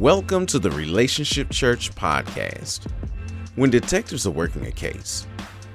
[0.00, 2.90] Welcome to the Relationship Church podcast.
[3.56, 5.26] When detectives are working a case,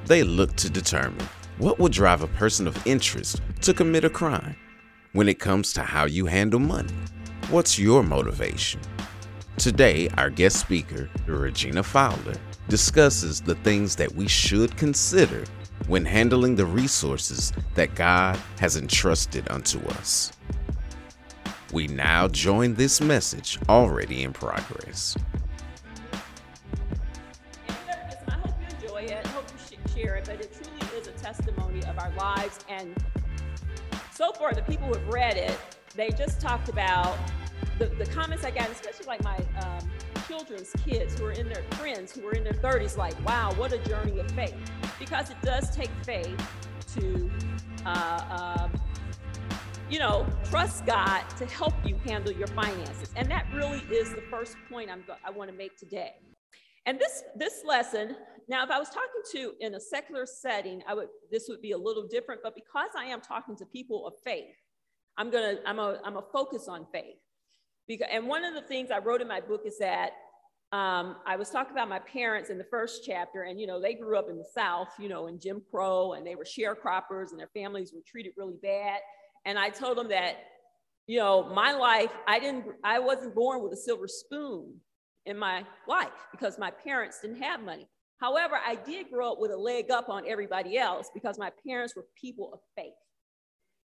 [0.07, 1.27] they look to determine
[1.59, 4.55] what will drive a person of interest to commit a crime.
[5.13, 6.96] When it comes to how you handle money,
[7.51, 8.81] what's your motivation?
[9.59, 12.34] Today, our guest speaker, Regina Fowler,
[12.68, 15.44] discusses the things that we should consider
[15.86, 20.32] when handling the resources that God has entrusted unto us.
[21.76, 25.18] We now join this message already in progress.
[27.68, 29.25] I hope you enjoy it.
[29.25, 32.59] I hope you share it, but it truly is a testimony of our lives.
[32.69, 32.95] And
[34.14, 35.59] so far, the people who have read it,
[35.97, 37.17] they just talked about
[37.78, 39.92] the, the comments I got, especially like my um,
[40.30, 43.73] children's kids who are in their friends who are in their 30s, like, wow, what
[43.73, 44.55] a journey of faith.
[44.97, 46.42] Because it does take faith
[46.94, 47.30] to
[47.86, 48.72] uh, um,
[49.89, 53.12] you know, trust God to help you handle your finances.
[53.16, 56.14] And that really is the first point I'm go- I want to make today.
[56.88, 58.16] And this this lesson,
[58.47, 61.72] now if I was talking to in a secular setting, I would this would be
[61.72, 64.55] a little different, but because I am talking to people of faith,
[65.17, 67.17] I'm gonna I'm a I'm a focus on faith.
[67.88, 70.14] Because and one of the things I wrote in my book is that
[70.72, 73.94] um, I was talking about my parents in the first chapter, and you know they
[73.94, 77.39] grew up in the South, you know, in Jim Crow, and they were sharecroppers, and
[77.39, 78.99] their families were treated really bad.
[79.45, 80.35] And I told them that,
[81.07, 84.75] you know, my life, I didn't, I wasn't born with a silver spoon
[85.25, 87.87] in my life because my parents didn't have money.
[88.19, 91.95] However, I did grow up with a leg up on everybody else because my parents
[91.95, 92.93] were people of faith.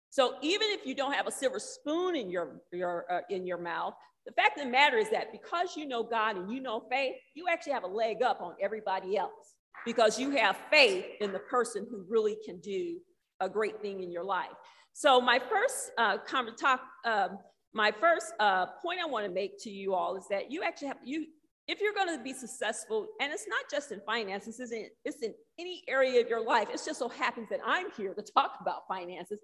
[0.10, 3.58] So even if you don't have a silver spoon in your, your uh, in your
[3.58, 3.94] mouth,
[4.26, 7.16] the fact of the matter is that because you know God and you know faith,
[7.34, 9.56] you actually have a leg up on everybody else
[9.86, 12.98] because you have faith in the person who really can do
[13.40, 14.50] a great thing in your life.
[14.98, 16.18] So my first uh,
[16.60, 17.38] talk, um,
[17.72, 20.88] my first uh, point I want to make to you all is that you actually
[20.88, 21.28] have you
[21.68, 25.22] if you're going to be successful, and it's not just in finances, it's in, it's
[25.22, 26.70] in any area of your life.
[26.74, 29.38] It just so happens that I'm here to talk about finances,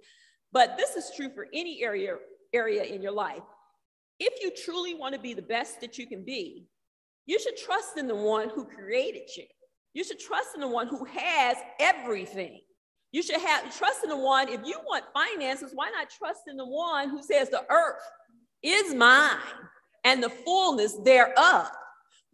[0.52, 2.16] but this is true for any area
[2.52, 3.44] area in your life.
[4.20, 6.66] If you truly want to be the best that you can be,
[7.28, 9.46] you should trust in the one who created you.
[9.94, 12.62] You should trust in the one who has everything.
[13.14, 14.50] You should have trust in the one.
[14.50, 18.02] If you want finances, why not trust in the one who says the earth
[18.64, 19.38] is mine
[20.04, 21.70] and the fullness thereof?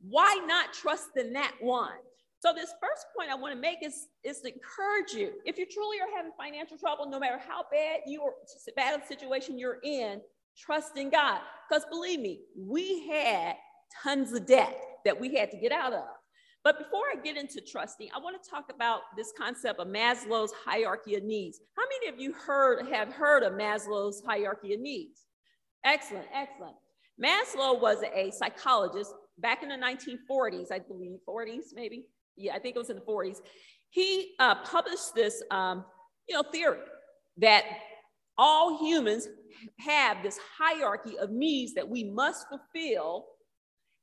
[0.01, 1.91] Why not trust in that one?
[2.39, 5.33] So this first point I want to make is, is to encourage you.
[5.45, 8.31] If you truly are having financial trouble, no matter how bad you are,
[8.77, 10.21] bad situation you're in,
[10.57, 11.41] trust in God.
[11.69, 13.55] Because believe me, we had
[14.01, 16.05] tons of debt that we had to get out of.
[16.63, 20.51] But before I get into trusting, I want to talk about this concept of Maslow's
[20.65, 21.61] hierarchy of needs.
[21.77, 25.25] How many of you heard have heard of Maslow's hierarchy of needs?
[25.85, 26.75] Excellent, excellent.
[27.23, 32.05] Maslow was a psychologist back in the 1940s, I believe, 40s maybe.
[32.35, 33.37] Yeah, I think it was in the 40s.
[33.89, 35.85] He uh, published this, um,
[36.27, 36.79] you know, theory
[37.37, 37.63] that
[38.37, 39.27] all humans
[39.79, 43.25] have this hierarchy of needs that we must fulfill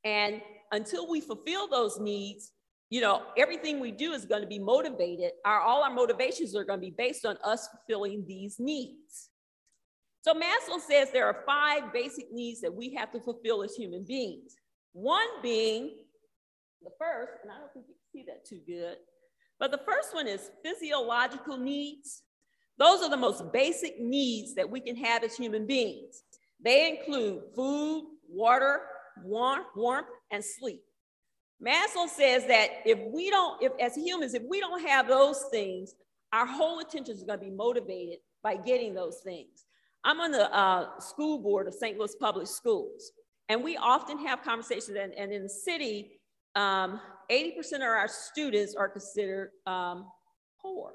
[0.04, 0.40] and
[0.72, 2.52] until we fulfill those needs,
[2.90, 5.32] you know, everything we do is going to be motivated.
[5.44, 9.30] Our all our motivations are going to be based on us fulfilling these needs.
[10.22, 14.04] So Maslow says there are five basic needs that we have to fulfill as human
[14.04, 14.56] beings.
[14.92, 15.94] One being
[16.82, 18.96] the first, and I don't think you can see that too good,
[19.58, 22.22] but the first one is physiological needs.
[22.78, 26.22] Those are the most basic needs that we can have as human beings.
[26.62, 28.80] They include food, water,
[29.24, 30.82] warmth, warmth and sleep.
[31.64, 35.94] Maslow says that if we don't, if as humans, if we don't have those things,
[36.32, 39.64] our whole attention is going to be motivated by getting those things.
[40.04, 41.98] I'm on the uh, school board of St.
[41.98, 43.12] Louis Public Schools,
[43.48, 44.96] and we often have conversations.
[45.00, 46.20] And, and in the city,
[46.54, 47.00] um,
[47.30, 50.06] 80% of our students are considered um,
[50.60, 50.94] poor.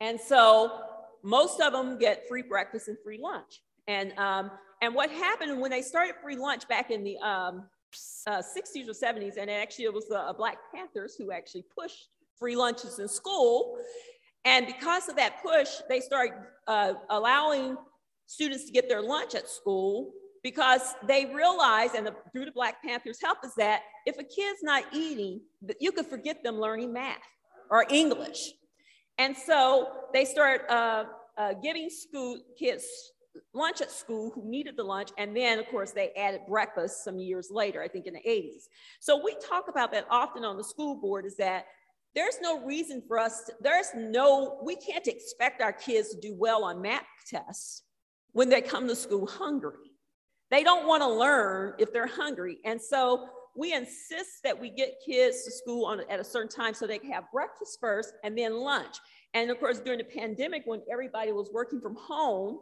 [0.00, 0.82] And so
[1.22, 3.62] most of them get free breakfast and free lunch.
[3.86, 7.64] And um, and what happened when they started free lunch back in the um,
[8.26, 12.08] uh, 60s or 70s, and actually it was the uh, Black Panthers who actually pushed
[12.38, 13.76] free lunches in school.
[14.44, 16.34] And because of that push, they started
[16.66, 17.76] uh, allowing
[18.26, 20.12] students to get their lunch at school
[20.42, 24.62] because they realized, and the, through the Black Panthers' help, is that if a kid's
[24.62, 25.40] not eating,
[25.78, 27.18] you could forget them learning math
[27.70, 28.52] or English.
[29.18, 31.04] And so they start uh,
[31.36, 32.86] uh, giving school kids
[33.54, 35.10] lunch at school who needed the lunch.
[35.18, 38.68] And then, of course, they added breakfast some years later, I think in the 80s.
[39.00, 41.66] So we talk about that often on the school board is that
[42.14, 46.34] there's no reason for us, to, there's no, we can't expect our kids to do
[46.34, 47.82] well on math tests
[48.32, 49.92] when they come to school hungry.
[50.50, 52.58] They don't want to learn if they're hungry.
[52.64, 56.74] And so we insist that we get kids to school on, at a certain time
[56.74, 58.96] so they can have breakfast first and then lunch.
[59.34, 62.58] And of course, during the pandemic, when everybody was working from home,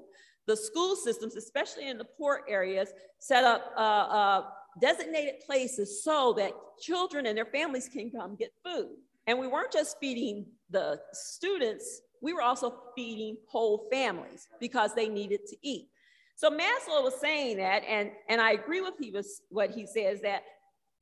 [0.49, 4.45] the school systems, especially in the poor areas, set up uh, uh,
[4.81, 8.89] designated places so that children and their families can come get food.
[9.27, 15.09] And we weren't just feeding the students, we were also feeding whole families because they
[15.09, 15.89] needed to eat.
[16.35, 20.23] So Maslow was saying that, and, and I agree with he was, what he says
[20.23, 20.45] that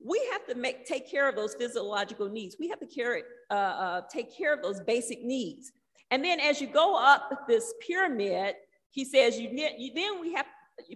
[0.05, 2.57] we have to make, take care of those physiological needs.
[2.59, 5.73] We have to care, uh, uh, take care of those basic needs.
[6.11, 8.57] And then as you go up this pyramid,
[8.91, 10.47] he says you, you then we have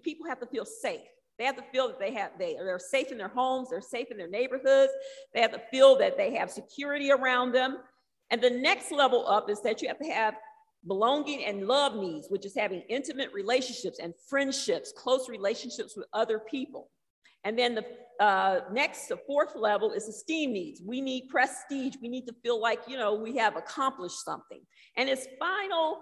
[0.02, 1.00] people have to feel safe.
[1.38, 4.10] They have to feel that they have they they're safe in their homes, they're safe
[4.10, 4.92] in their neighborhoods.
[5.34, 7.78] They have to feel that they have security around them.
[8.30, 10.34] And the next level up is that you have to have
[10.86, 16.38] belonging and love needs, which is having intimate relationships and friendships, close relationships with other
[16.38, 16.90] people.
[17.44, 17.84] And then the
[18.22, 20.82] uh, next, the fourth level is esteem needs.
[20.84, 21.94] We need prestige.
[22.02, 24.60] We need to feel like, you know, we have accomplished something.
[24.96, 26.00] And its final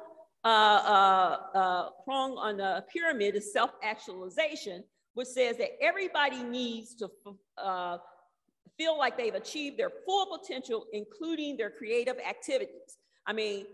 [2.05, 4.85] prong on the pyramid is self-actualization,
[5.15, 7.11] which says that everybody needs to
[7.57, 7.99] uh,
[8.77, 12.99] feel like they've achieved their full potential, including their creative activities.
[13.27, 13.67] I mean,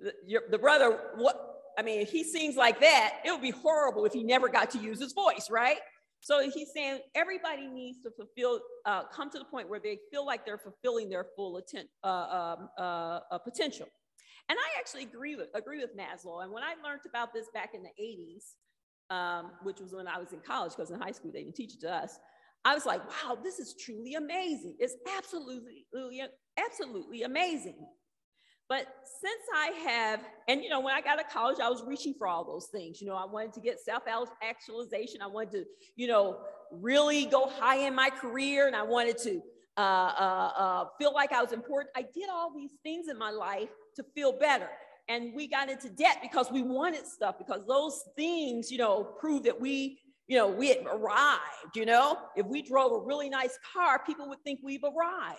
[0.00, 1.36] the, your, the brother, what,
[1.78, 4.70] I mean, if he sings like that, it would be horrible if he never got
[4.72, 5.78] to use his voice, right?
[6.20, 10.26] So he's saying everybody needs to fulfill, uh, come to the point where they feel
[10.26, 13.86] like they're fulfilling their full atten- uh, um, uh, potential.
[14.48, 16.42] And I actually agree with, agree with Maslow.
[16.42, 18.54] And when I learned about this back in the 80s,
[19.10, 21.74] um, which was when I was in college, because in high school they didn't teach
[21.74, 22.18] it to us,
[22.64, 24.76] I was like, wow, this is truly amazing.
[24.78, 25.86] It's absolutely,
[26.58, 27.76] absolutely amazing.
[28.68, 28.86] But
[29.20, 32.26] since I have, and you know, when I got to college, I was reaching for
[32.26, 33.00] all those things.
[33.00, 34.02] You know, I wanted to get self
[34.42, 35.22] actualization.
[35.22, 35.64] I wanted to,
[35.96, 36.40] you know,
[36.70, 39.40] really go high in my career and I wanted to
[39.78, 41.90] uh, uh, uh, feel like I was important.
[41.96, 44.68] I did all these things in my life to feel better.
[45.08, 49.44] And we got into debt because we wanted stuff, because those things, you know, prove
[49.44, 52.18] that we, you know, we had arrived, you know.
[52.36, 55.38] If we drove a really nice car, people would think we've arrived.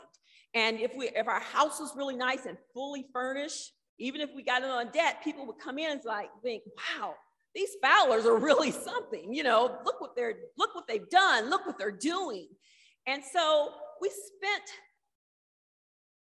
[0.56, 4.44] And if we if our house was really nice and fully furnished, even if we
[4.44, 6.64] got it on debt, people would come in and like think,
[6.98, 7.14] wow,
[7.54, 11.68] these Fowlers are really something, you know, look what they're look what they've done, look
[11.68, 12.48] what they're doing.
[13.06, 13.72] And so
[14.02, 14.64] we spent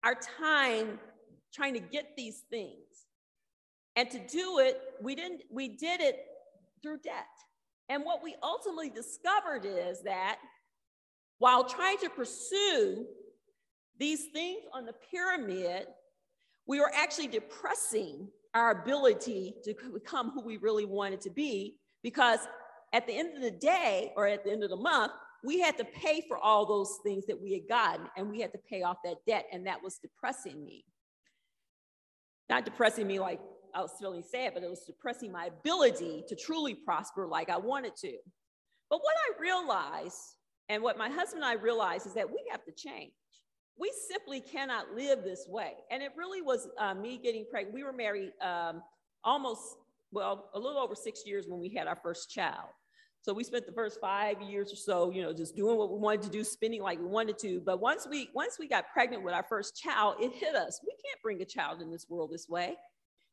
[0.04, 1.00] our time
[1.54, 3.08] trying to get these things.
[3.96, 6.26] And to do it, we didn't, we did it
[6.82, 7.26] through debt.
[7.90, 10.40] And what we ultimately discovered is that
[11.40, 13.06] while trying to pursue
[14.00, 15.88] these things on the pyramid,
[16.68, 22.40] we were actually depressing our ability to become who we really wanted to be because
[22.94, 25.12] at the end of the day or at the end of the month,
[25.44, 28.52] we had to pay for all those things that we had gotten and we had
[28.52, 30.86] to pay off that debt, and that was depressing me
[32.52, 33.40] not depressing me like
[33.74, 37.58] I was feeling sad, but it was depressing my ability to truly prosper like I
[37.58, 38.12] wanted to.
[38.90, 40.36] But what I realized,
[40.68, 43.14] and what my husband and I realized, is that we have to change.
[43.80, 45.76] We simply cannot live this way.
[45.90, 47.74] And it really was uh, me getting pregnant.
[47.74, 48.84] We were married um,
[49.24, 49.62] almost,
[50.12, 52.68] well, a little over six years when we had our first child.
[53.24, 56.00] So we spent the first five years or so, you know, just doing what we
[56.00, 57.62] wanted to do, spending like we wanted to.
[57.64, 60.80] But once we once we got pregnant with our first child, it hit us.
[60.84, 62.76] We can't bring a child in this world this way,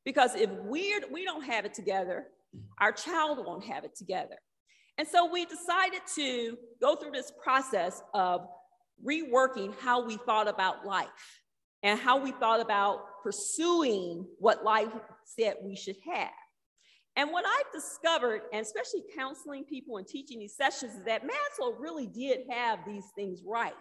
[0.04, 2.26] because if we're we don't have it together,
[2.78, 4.36] our child won't have it together.
[4.98, 8.46] And so we decided to go through this process of
[9.06, 11.40] reworking how we thought about life
[11.82, 14.92] and how we thought about pursuing what life
[15.24, 16.30] said we should have.
[17.18, 21.74] And what I've discovered, and especially counseling people and teaching these sessions, is that Maslow
[21.76, 23.74] really did have these things right.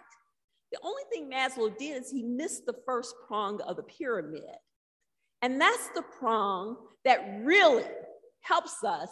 [0.72, 4.42] The only thing Maslow did is he missed the first prong of the pyramid.
[5.40, 7.84] And that's the prong that really
[8.40, 9.08] helps us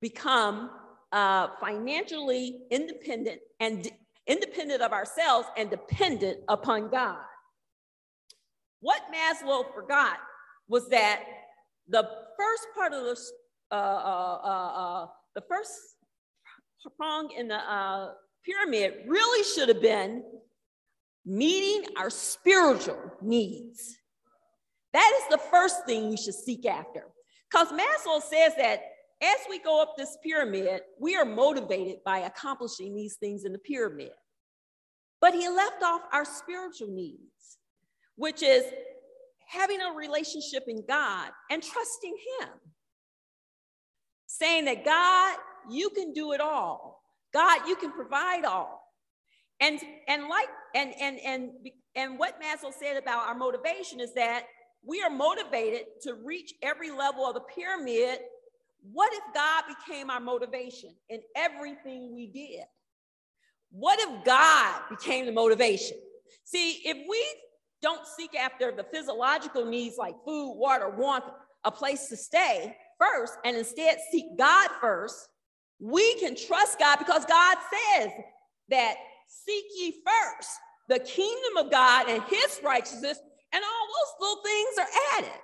[0.00, 0.70] become
[1.10, 3.90] uh, financially independent and
[4.28, 7.18] independent of ourselves and dependent upon God.
[8.78, 10.18] What Maslow forgot
[10.68, 11.24] was that
[11.88, 13.16] the first part of the,
[13.70, 15.72] uh, uh, uh, uh, the first
[16.96, 18.12] prong in the uh,
[18.44, 20.22] pyramid really should have been
[21.24, 23.96] meeting our spiritual needs.
[24.92, 27.04] That is the first thing we should seek after.
[27.50, 28.82] Because Maslow says that
[29.22, 33.58] as we go up this pyramid, we are motivated by accomplishing these things in the
[33.58, 34.12] pyramid.
[35.20, 37.58] But he left off our spiritual needs,
[38.14, 38.64] which is
[39.46, 42.48] having a relationship in God and trusting Him.
[44.26, 45.36] Saying that God,
[45.70, 47.02] you can do it all.
[47.32, 48.82] God, you can provide all.
[49.60, 51.50] And and like and and and
[51.94, 54.44] and what Maslow said about our motivation is that
[54.84, 58.18] we are motivated to reach every level of the pyramid.
[58.92, 62.64] What if God became our motivation in everything we did?
[63.70, 65.96] What if God became the motivation?
[66.44, 67.26] See, if we
[67.82, 71.24] don't seek after the physiological needs like food, water, want
[71.64, 75.28] a place to stay first, and instead seek God first,
[75.78, 78.10] we can trust God because God says
[78.70, 78.94] that
[79.28, 80.50] seek ye first
[80.88, 83.18] the kingdom of God and his righteousness,
[83.52, 85.40] and all those little things are added.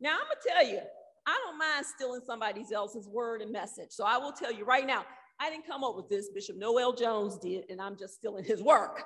[0.00, 0.80] Now, I'm gonna tell you,
[1.26, 3.90] I don't mind stealing somebody else's word and message.
[3.90, 5.04] So I will tell you right now,
[5.40, 6.28] I didn't come up with this.
[6.28, 9.02] Bishop Noel Jones did, and I'm just stealing his work.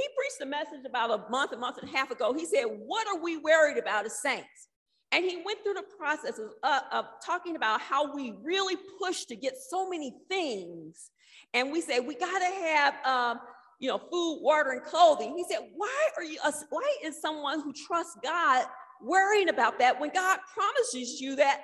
[0.00, 2.32] He preached a message about a month, a month and a half ago.
[2.32, 4.68] He said, What are we worried about as saints?
[5.12, 9.24] And he went through the process of, uh, of talking about how we really push
[9.24, 11.10] to get so many things.
[11.52, 13.40] And we say, we got to have, um,
[13.78, 15.36] you know, food, water, and clothing.
[15.36, 16.38] He said, why are you,
[16.70, 18.66] why is someone who trusts God
[19.02, 21.60] worrying about that when God promises you that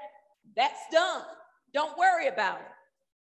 [0.56, 1.22] that's done?
[1.72, 2.66] Don't worry about it.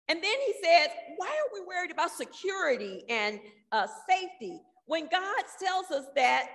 [0.08, 3.40] And then he says, why are we worried about security and
[3.72, 6.46] uh, safety when God tells us that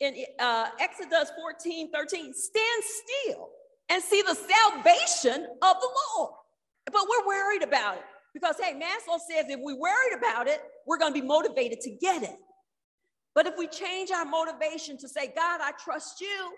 [0.00, 3.48] in uh, Exodus 14, 13, stand still
[3.88, 6.32] and see the salvation of the Lord.
[6.86, 10.98] But we're worried about it because, hey, Maslow says if we're worried about it, we're
[10.98, 12.36] going to be motivated to get it.
[13.34, 16.52] But if we change our motivation to say, God, I trust you,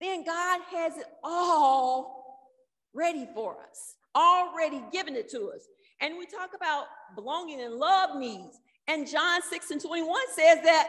[0.00, 2.50] then God has it all
[2.94, 5.66] ready for us, already given it to us.
[6.00, 8.60] And we talk about belonging and love needs.
[8.88, 10.88] And John 6 and 21 says that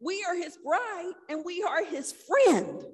[0.00, 2.84] we are his bride and we are his friend.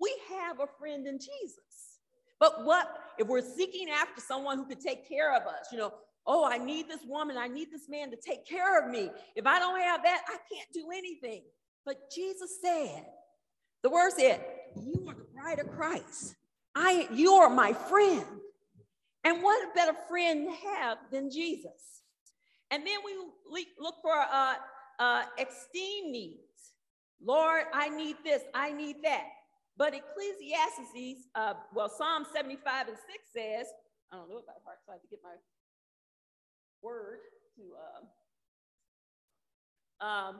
[0.00, 1.98] We have a friend in Jesus.
[2.38, 5.68] But what if we're seeking after someone who could take care of us?
[5.70, 5.94] You know,
[6.26, 9.10] oh, I need this woman, I need this man to take care of me.
[9.36, 11.42] If I don't have that, I can't do anything.
[11.84, 13.04] But Jesus said,
[13.82, 14.44] the word said,
[14.76, 16.34] You are the bride of Christ.
[16.74, 18.24] I, you are my friend.
[19.24, 21.99] And what a better friend to have than Jesus?
[22.70, 24.54] And then we look for uh,
[24.98, 26.74] uh, esteem needs.
[27.22, 29.24] Lord, I need this, I need that.
[29.76, 33.66] But Ecclesiastes, uh, well, Psalm 75 and 6 says,
[34.12, 35.36] I don't know if I heart, so I have to get my
[36.82, 37.20] word
[37.56, 37.62] to
[40.02, 40.36] uh, um,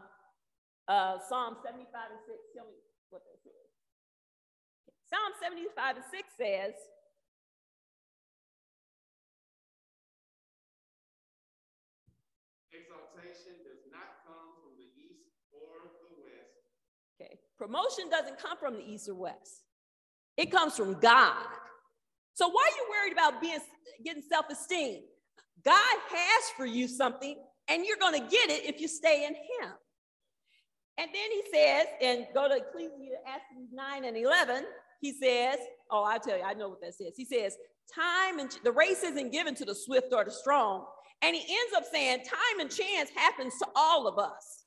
[0.89, 2.39] uh, Psalm 75 and 6.
[2.55, 2.77] Tell me
[3.11, 3.71] what that says.
[5.09, 6.75] Psalm 75 and 6 says,
[12.71, 16.55] Exaltation does not come from the east or the west.
[17.19, 17.39] Okay.
[17.61, 19.65] Promotion doesn't come from the east or west.
[20.39, 21.45] It comes from God.
[22.33, 23.59] So why are you worried about being
[24.03, 25.03] getting self-esteem?
[25.63, 27.37] God has for you something,
[27.69, 29.73] and you're going to get it if you stay in Him.
[30.97, 34.65] And then he says, and go to Ecclesiastes 9 and 11,
[35.03, 35.59] he says,
[35.91, 37.13] oh, I'll tell you, I know what that says.
[37.15, 37.59] He says,
[37.95, 40.87] time and the race isn't given to the swift or the strong,
[41.21, 44.65] and he ends up saying, time and chance happens to all of us.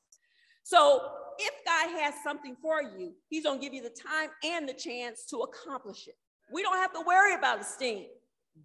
[0.64, 1.10] So
[1.40, 4.74] if God has something for you, he's going to give you the time and the
[4.74, 6.16] chance to accomplish it.
[6.52, 8.06] We don't have to worry about esteem.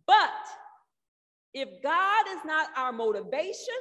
[0.06, 0.30] But
[1.54, 3.74] if God is not our motivation,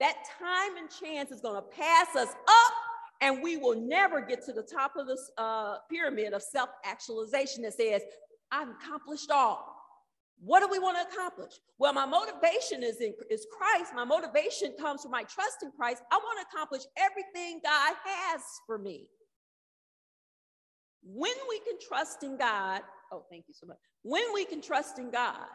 [0.00, 2.72] that time and chance is going to pass us up
[3.20, 7.62] and we will never get to the top of this uh, pyramid of self actualization
[7.62, 8.02] that says,
[8.50, 9.73] I've accomplished all.
[10.44, 11.52] What do we want to accomplish?
[11.78, 13.92] Well, my motivation is in is Christ.
[13.94, 16.02] My motivation comes from my trust in Christ.
[16.12, 19.06] I want to accomplish everything God has for me.
[21.02, 23.78] When we can trust in God, oh, thank you so much.
[24.02, 25.46] When we can trust in God.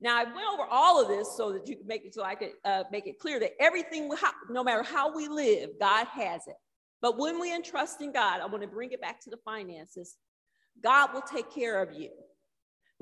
[0.00, 2.36] Now, I went over all of this so that you can make it so I
[2.36, 4.10] could uh, make it clear that everything,
[4.48, 6.56] no matter how we live, God has it.
[7.00, 10.16] But when we entrust in God, I want to bring it back to the finances.
[10.82, 12.10] God will take care of you.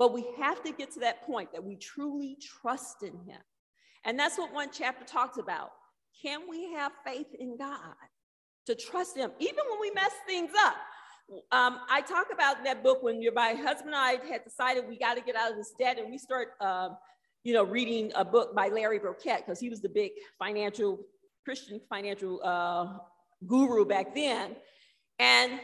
[0.01, 3.39] But we have to get to that point that we truly trust in Him.
[4.03, 5.73] And that's what one chapter talks about.
[6.23, 7.93] Can we have faith in God
[8.65, 10.73] to trust Him, even when we mess things up?
[11.51, 14.97] Um, I talk about in that book when my husband and I had decided we
[14.97, 16.97] got to get out of this debt, and we start, um,
[17.43, 20.97] you know, reading a book by Larry Burkett because he was the big financial
[21.45, 22.87] Christian financial uh,
[23.45, 24.55] guru back then.
[25.19, 25.59] And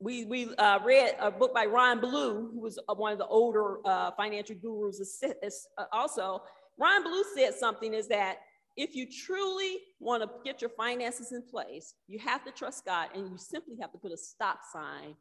[0.00, 3.26] we, we uh, read a book by Ron Blue, who was uh, one of the
[3.26, 6.42] older uh, financial gurus uh, also.
[6.78, 8.38] Ron Blue said something is that
[8.76, 13.08] if you truly want to get your finances in place, you have to trust God
[13.14, 15.16] and you simply have to put a stop sign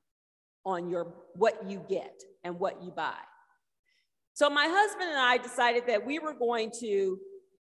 [0.63, 3.17] on your what you get and what you buy.
[4.33, 7.17] So my husband and I decided that we were going to,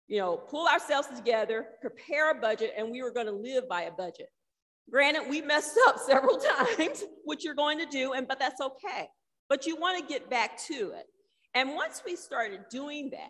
[0.08, 3.84] you know, pull ourselves together, prepare a budget, and we were going to live by
[3.84, 4.30] a budget.
[4.90, 6.38] Granted, we messed up several
[6.78, 9.08] times, which you're going to do, and but that's okay.
[9.50, 11.06] But you want to get back to it.
[11.56, 13.30] And once we started doing that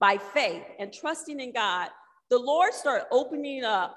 [0.00, 1.90] by faith and trusting in God,
[2.30, 3.96] the Lord started opening up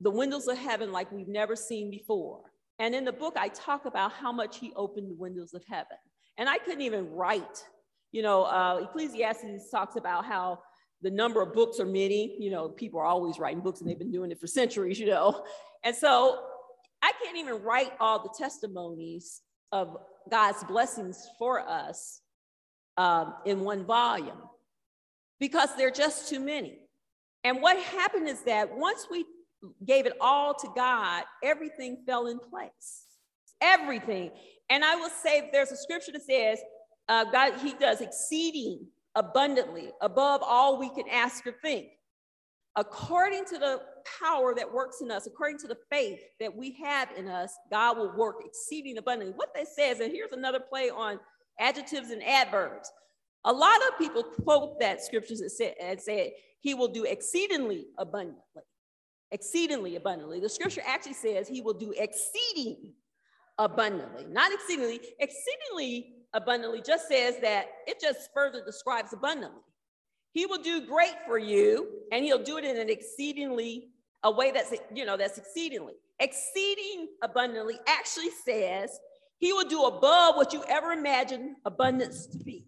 [0.00, 2.40] the windows of heaven like we've never seen before.
[2.78, 5.96] And in the book, I talk about how much He opened the windows of heaven.
[6.38, 7.64] And I couldn't even write.
[8.10, 10.60] You know, uh, Ecclesiastes talks about how
[11.00, 12.36] the number of books are many.
[12.38, 15.06] You know, people are always writing books and they've been doing it for centuries, you
[15.06, 15.44] know.
[15.84, 16.38] And so
[17.02, 19.40] I can't even write all the testimonies
[19.72, 19.96] of
[20.30, 22.20] God's blessings for us
[22.96, 24.42] um, in one volume
[25.40, 26.78] because they're just too many.
[27.44, 29.24] And what happened is that once we
[29.84, 33.06] gave it all to God, everything fell in place.
[33.60, 34.30] Everything.
[34.70, 36.60] And I will say there's a scripture that says,
[37.08, 41.88] uh, God, He does exceeding abundantly above all we can ask or think
[42.76, 43.80] according to the
[44.20, 47.96] power that works in us, according to the faith that we have in us, God
[47.96, 49.34] will work exceeding abundantly.
[49.36, 51.18] What that says, and here's another play on
[51.58, 52.90] adjectives and adverbs.
[53.44, 57.86] A lot of people quote that scriptures and say, and say he will do exceedingly
[57.98, 58.62] abundantly.
[59.30, 60.40] Exceedingly abundantly.
[60.40, 62.92] The scripture actually says he will do exceeding
[63.58, 65.00] abundantly, not exceedingly.
[65.18, 69.60] Exceedingly abundantly just says that it just further describes abundantly.
[70.32, 73.88] He will do great for you, and he'll do it in an exceedingly,
[74.24, 75.94] a way that's, you know, that's exceedingly.
[76.20, 78.98] Exceeding abundantly actually says
[79.38, 82.66] he will do above what you ever imagined abundance to be.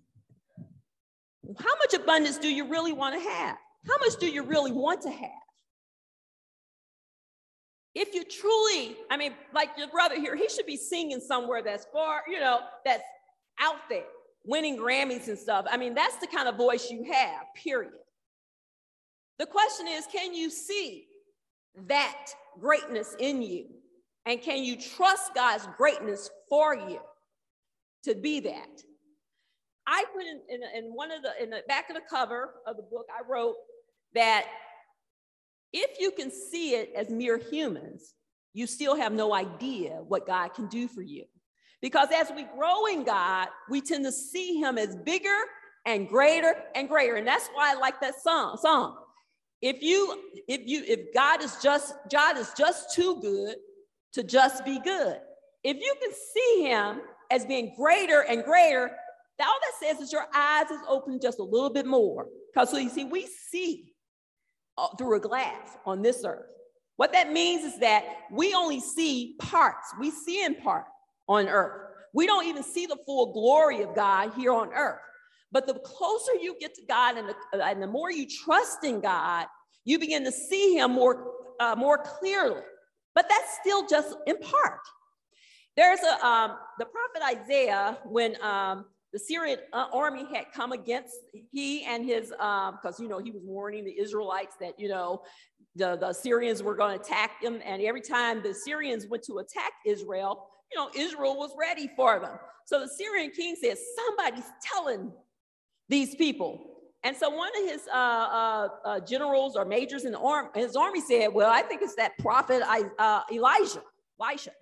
[1.59, 3.57] How much abundance do you really want to have?
[3.87, 5.31] How much do you really want to have?
[7.95, 11.87] If you truly, I mean, like your brother here, he should be singing somewhere that's
[11.93, 13.05] far, you know, that's
[13.61, 14.05] out there
[14.45, 15.67] winning Grammys and stuff.
[15.71, 17.93] I mean, that's the kind of voice you have, period.
[19.39, 21.07] The question is can you see
[21.87, 22.29] that
[22.61, 23.67] greatness in you?
[24.27, 27.01] And can you trust God's greatness for you
[28.05, 28.83] to be that?
[29.87, 32.77] I put in, in, in one of the, in the back of the cover of
[32.77, 33.57] the book, I wrote
[34.15, 34.47] that
[35.73, 38.15] if you can see it as mere humans,
[38.55, 41.25] you still have no idea what God can do for you.
[41.83, 45.37] Because as we grow in God, we tend to see him as bigger
[45.85, 47.17] and greater and greater.
[47.17, 48.57] And that's why I like that song.
[48.57, 48.97] song.
[49.65, 50.15] If you,
[50.47, 53.57] if you, if God is just, God is just too good
[54.13, 55.17] to just be good.
[55.63, 57.01] If you can see him
[57.31, 58.91] as being greater and greater,
[59.41, 62.27] all that says is your eyes is open just a little bit more.
[62.53, 63.95] Because so you see, we see
[64.77, 66.53] uh, through a glass on this earth.
[66.97, 69.95] What that means is that we only see parts.
[69.99, 70.85] We see in part
[71.27, 71.91] on earth.
[72.13, 75.01] We don't even see the full glory of God here on earth.
[75.55, 79.01] But the closer you get to God and the, and the more you trust in
[79.01, 79.47] God,
[79.85, 82.61] you begin to see Him more, uh, more clearly.
[83.15, 84.81] But that's still just in part.
[85.77, 91.15] There's a um, the prophet Isaiah when um, the Syrian uh, army had come against
[91.53, 95.23] he and his because um, you know he was warning the Israelites that you know
[95.77, 99.39] the, the Syrians were going to attack them, and every time the Syrians went to
[99.39, 102.39] attack Israel, you know, Israel was ready for them.
[102.67, 105.13] So the Syrian king says, somebody's telling
[105.89, 106.71] these people.
[107.03, 110.75] And so one of his uh, uh, uh, generals or majors in the arm, his
[110.75, 112.63] army said, well, I think it's that prophet
[112.99, 113.83] uh, Elijah,
[114.19, 114.53] Elisha.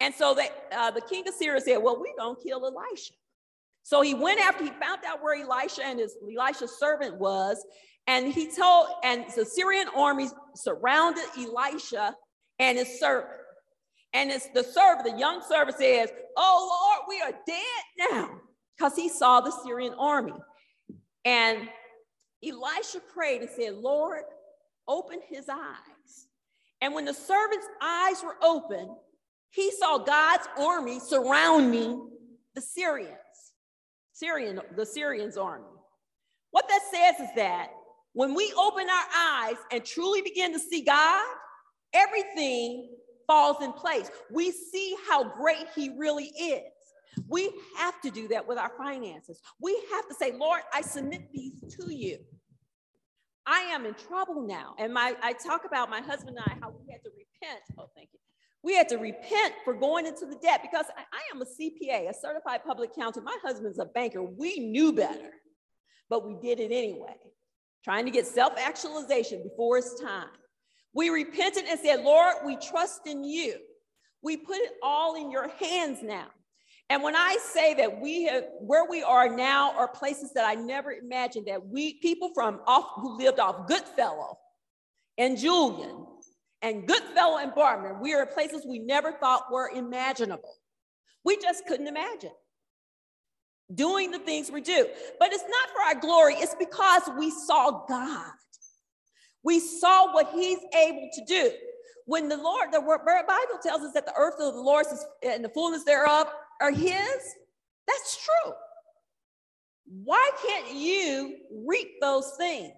[0.00, 3.14] And so they, uh, the king of Syria said, well, we don't kill Elisha.
[3.82, 7.64] So he went after he found out where Elisha and his Elisha's servant was,
[8.08, 12.14] and he told, and the Syrian army surrounded Elisha
[12.58, 13.30] and his servant.
[14.12, 18.40] And it's the servant, the young servant says, Oh Lord, we are dead now.
[18.76, 20.34] Because he saw the Syrian army.
[21.24, 21.68] And
[22.44, 24.22] Elisha prayed and said, Lord,
[24.86, 26.28] open his eyes.
[26.80, 28.94] And when the servant's eyes were open,
[29.50, 32.10] he saw God's army surrounding
[32.54, 33.10] the Syrians,
[34.12, 35.64] Syrian, the Syrians' army.
[36.50, 37.68] What that says is that
[38.12, 41.24] when we open our eyes and truly begin to see God,
[41.92, 42.90] everything
[43.26, 44.10] falls in place.
[44.30, 46.62] We see how great He really is.
[47.28, 49.40] We have to do that with our finances.
[49.60, 52.18] We have to say, Lord, I submit these to you.
[53.46, 54.74] I am in trouble now.
[54.78, 57.62] And my I talk about my husband and I, how we had to repent.
[57.78, 58.18] Oh, thank you.
[58.62, 62.10] We had to repent for going into the debt because I, I am a CPA,
[62.10, 63.24] a certified public accountant.
[63.24, 64.22] My husband's a banker.
[64.22, 65.30] We knew better,
[66.10, 67.14] but we did it anyway,
[67.84, 70.28] trying to get self actualization before it's time.
[70.92, 73.56] We repented and said, Lord, we trust in you.
[74.22, 76.26] We put it all in your hands now.
[76.88, 80.54] And when I say that we have where we are now are places that I
[80.54, 84.38] never imagined that we people from off who lived off Goodfellow
[85.18, 86.06] and Julian
[86.62, 90.54] and Goodfellow and Bartmer, we are places we never thought were imaginable.
[91.24, 92.30] We just couldn't imagine
[93.74, 94.86] doing the things we do.
[95.18, 98.32] But it's not for our glory, it's because we saw God.
[99.42, 101.50] We saw what He's able to do.
[102.04, 105.44] When the Lord, the Bible tells us that the earth of the Lord is and
[105.44, 106.28] the fullness thereof
[106.60, 107.34] are his,
[107.86, 108.52] that's true.
[110.04, 112.72] Why can't you reap those things?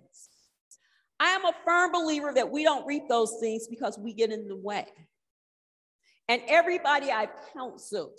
[1.20, 4.46] I am a firm believer that we don't reap those things because we get in
[4.46, 4.86] the way.
[6.28, 8.18] And everybody I've counseled,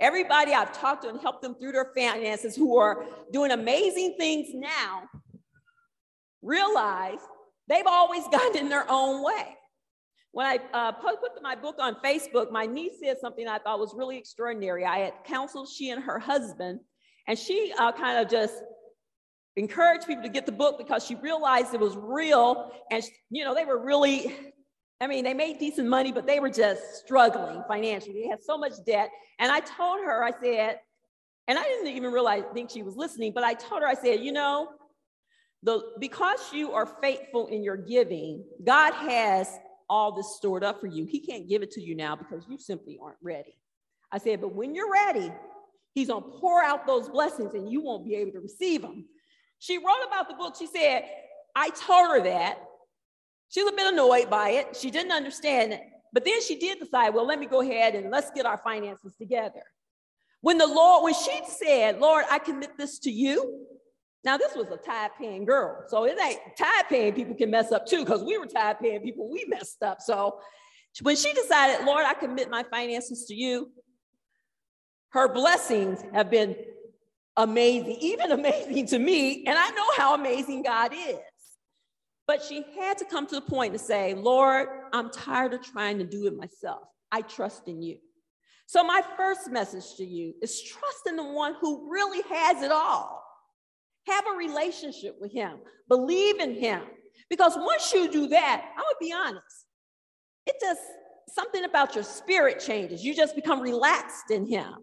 [0.00, 4.48] everybody I've talked to and helped them through their finances who are doing amazing things
[4.54, 5.02] now,
[6.42, 7.18] realize
[7.68, 9.56] they've always gotten in their own way.
[10.32, 13.94] When I uh, put my book on Facebook, my niece said something I thought was
[13.96, 14.84] really extraordinary.
[14.84, 16.80] I had counseled she and her husband,
[17.26, 18.54] and she uh, kind of just
[19.56, 22.70] encouraged people to get the book because she realized it was real.
[22.90, 24.36] And, you know, they were really,
[25.00, 28.22] I mean, they made decent money, but they were just struggling financially.
[28.22, 29.10] They had so much debt.
[29.40, 30.78] And I told her, I said,
[31.48, 34.20] and I didn't even realize, think she was listening, but I told her, I said,
[34.20, 34.68] you know,
[35.64, 39.58] the, because you are faithful in your giving, God has
[39.90, 41.04] all this stored up for you.
[41.04, 43.56] He can't give it to you now because you simply aren't ready.
[44.12, 45.32] I said, but when you're ready,
[45.92, 49.04] he's going to pour out those blessings and you won't be able to receive them.
[49.58, 50.54] She wrote about the book.
[50.56, 51.04] She said,
[51.54, 52.60] I told her that.
[53.48, 54.76] She was a bit annoyed by it.
[54.76, 55.82] She didn't understand it.
[56.12, 59.12] But then she did decide, well, let me go ahead and let's get our finances
[59.18, 59.62] together.
[60.40, 63.66] When the Lord, when she said, Lord, I commit this to you,
[64.22, 65.84] now, this was a tithe paying girl.
[65.88, 69.00] So it ain't tithe paying people can mess up too, because we were tithe paying
[69.00, 70.00] people, we messed up.
[70.00, 70.40] So
[71.02, 73.70] when she decided, Lord, I commit my finances to you,
[75.10, 76.54] her blessings have been
[77.36, 79.44] amazing, even amazing to me.
[79.46, 81.16] And I know how amazing God is.
[82.26, 85.98] But she had to come to the point to say, Lord, I'm tired of trying
[85.98, 86.82] to do it myself.
[87.10, 87.96] I trust in you.
[88.66, 92.70] So, my first message to you is trust in the one who really has it
[92.70, 93.29] all.
[94.10, 95.58] Have a relationship with him.
[95.88, 96.82] Believe in him.
[97.28, 99.66] Because once you do that, I'm gonna be honest,
[100.46, 100.80] it just
[101.28, 103.04] something about your spirit changes.
[103.04, 104.74] You just become relaxed in him.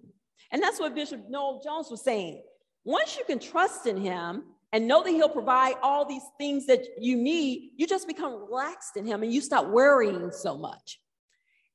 [0.52, 2.42] And that's what Bishop Noel Jones was saying.
[2.86, 6.86] Once you can trust in him and know that he'll provide all these things that
[6.98, 11.02] you need, you just become relaxed in him and you stop worrying so much.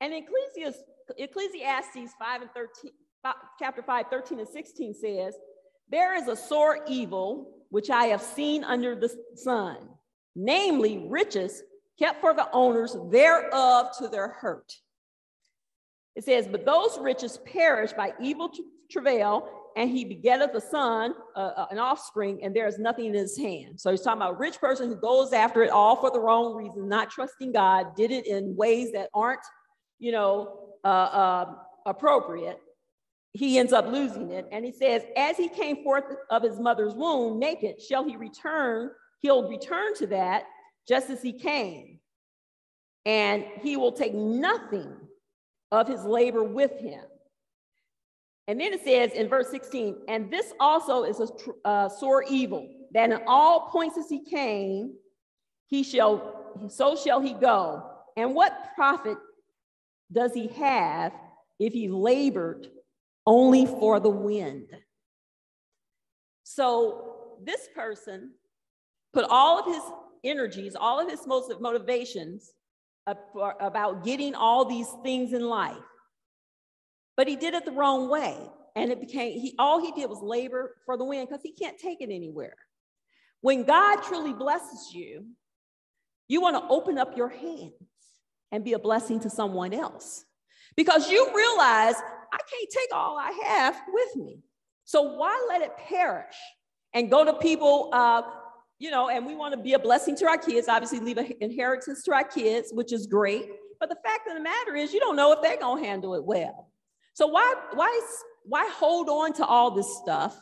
[0.01, 0.83] And Ecclesiastes,
[1.19, 2.93] Ecclesiastes 5 and 13,
[3.59, 5.35] chapter 5, 13 and 16 says,
[5.93, 9.77] there is a sore evil which I have seen under the sun,
[10.35, 11.63] namely riches
[11.99, 14.73] kept for the owners thereof to their hurt.
[16.17, 18.51] It says, But those riches perish by evil
[18.91, 23.15] travail, and he begetteth a son, uh, uh, an offspring, and there is nothing in
[23.15, 23.81] his hand.
[23.81, 26.55] So he's talking about a rich person who goes after it all for the wrong
[26.55, 29.41] reason, not trusting God, did it in ways that aren't,
[29.99, 31.55] you know, uh, uh,
[31.87, 32.59] appropriate
[33.35, 34.47] he ends up losing it.
[34.53, 38.90] And he says, as he came forth of his mother's womb naked, shall he return?
[39.21, 40.45] He'll return to that
[40.87, 41.99] just as he came.
[43.07, 44.95] And he will take nothing
[45.71, 47.03] of his labor with him.
[48.49, 51.29] And then it says in verse 16, and this also is a
[51.66, 54.95] uh, sore evil, that in all points as he came,
[55.66, 57.83] he shall, so shall he go.
[58.16, 59.16] And what profit
[60.12, 61.12] does he have
[61.59, 62.68] if he labored
[63.27, 64.69] only for the wind.
[66.43, 68.33] So this person
[69.13, 69.83] put all of his
[70.25, 72.53] energies, all of his most motivations
[73.07, 75.77] about getting all these things in life.
[77.17, 78.37] But he did it the wrong way.
[78.75, 81.79] And it became, he, all he did was labor for the wind because he can't
[81.79, 82.55] take it anywhere.
[83.43, 85.27] When God truly blesses you,
[86.29, 87.73] you want to open up your hands
[88.51, 90.25] and be a blessing to someone else
[90.77, 91.97] because you realize
[92.33, 94.38] I can't take all I have with me.
[94.85, 96.35] So why let it perish
[96.95, 98.23] and go to people, uh,
[98.79, 101.33] you know, and we want to be a blessing to our kids, obviously leave an
[101.40, 103.49] inheritance to our kids, which is great.
[103.79, 106.14] But the fact of the matter is you don't know if they're going to handle
[106.14, 106.71] it well.
[107.14, 108.01] So why, why,
[108.45, 110.38] why hold on to all this stuff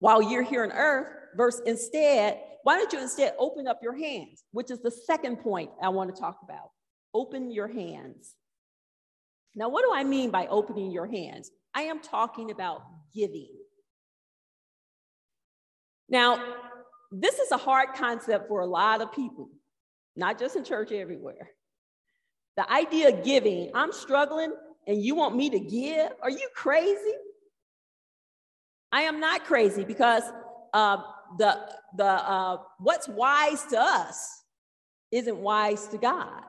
[0.00, 4.44] while you're here on earth versus instead, why don't you instead open up your hands,
[4.52, 6.70] which is the second point I want to talk about.
[7.14, 8.34] Open your hands.
[9.54, 11.50] Now, what do I mean by opening your hands?
[11.74, 12.82] I am talking about
[13.14, 13.50] giving.
[16.08, 16.42] Now,
[17.12, 19.48] this is a hard concept for a lot of people,
[20.16, 21.50] not just in church, everywhere.
[22.56, 24.52] The idea of giving, I'm struggling
[24.86, 26.12] and you want me to give?
[26.22, 27.14] Are you crazy?
[28.92, 30.22] I am not crazy because
[30.72, 30.98] uh,
[31.38, 31.58] the,
[31.96, 34.42] the, uh, what's wise to us
[35.10, 36.42] isn't wise to God.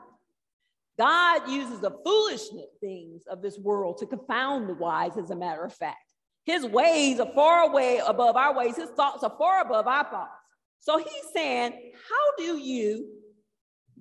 [0.98, 5.64] God uses the foolishness things of this world to confound the wise, as a matter
[5.64, 5.98] of fact.
[6.46, 10.32] His ways are far away above our ways, his thoughts are far above our thoughts.
[10.80, 11.74] So he's saying,
[12.10, 13.08] How do you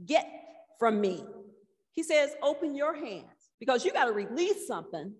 [0.04, 0.26] get
[0.78, 1.24] from me?
[1.92, 3.24] He says, Open your hands
[3.58, 5.14] because you got to release something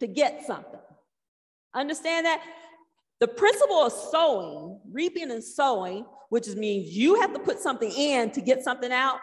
[0.00, 0.80] to get something.
[1.74, 2.42] Understand that?
[3.20, 8.30] The principle of sowing, reaping and sowing, which means you have to put something in
[8.32, 9.20] to get something out,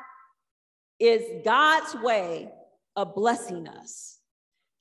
[1.00, 2.50] is God's way
[2.96, 4.20] of blessing us.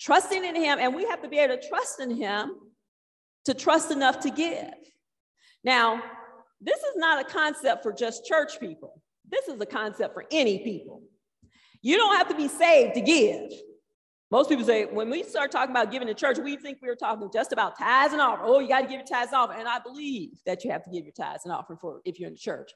[0.00, 2.52] Trusting in Him, and we have to be able to trust in Him
[3.46, 4.72] to trust enough to give.
[5.64, 6.02] Now,
[6.60, 9.02] this is not a concept for just church people.
[9.30, 11.02] This is a concept for any people.
[11.82, 13.50] You don't have to be saved to give.
[14.30, 16.96] Most people say, when we start talking about giving to church, we think we are
[16.96, 18.50] talking just about tithes and offering.
[18.50, 19.60] Oh, you got to give your tithes and offering.
[19.60, 22.28] And I believe that you have to give your tithes and offering for if you're
[22.28, 22.70] in the church.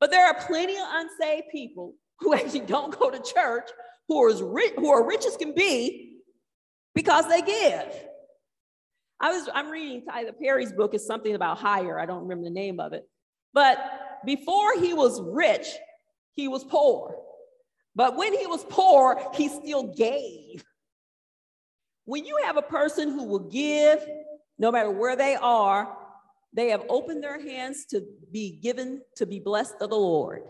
[0.00, 3.68] But there are plenty of unsaved people who actually don't go to church,
[4.08, 6.18] who are, rich, who are rich as can be
[6.94, 7.92] because they give.
[9.20, 11.98] I was, I'm reading Tyler Perry's book, is something about higher.
[11.98, 13.08] I don't remember the name of it.
[13.54, 13.78] But
[14.24, 15.66] before he was rich,
[16.34, 17.16] he was poor.
[17.94, 20.62] But when he was poor, he still gave.
[22.04, 24.06] When you have a person who will give,
[24.58, 25.96] no matter where they are,
[26.52, 30.42] they have opened their hands to be given to be blessed of the Lord.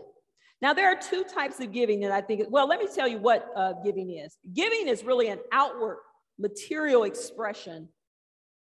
[0.61, 3.19] Now, there are two types of giving that I think, well, let me tell you
[3.19, 4.37] what uh, giving is.
[4.53, 5.97] Giving is really an outward
[6.39, 7.89] material expression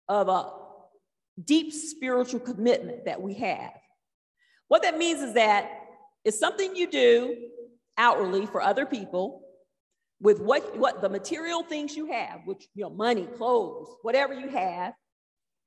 [0.09, 0.51] of a
[1.43, 3.73] deep spiritual commitment that we have.
[4.69, 5.71] What that means is that
[6.25, 7.37] it's something you do
[7.99, 9.43] outwardly for other people
[10.21, 14.49] with what, what the material things you have, which, you know, money, clothes, whatever you
[14.49, 14.95] have.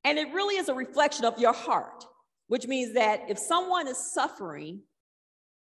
[0.02, 2.04] And it really is a reflection of your heart,
[2.48, 4.80] which means that if someone is suffering,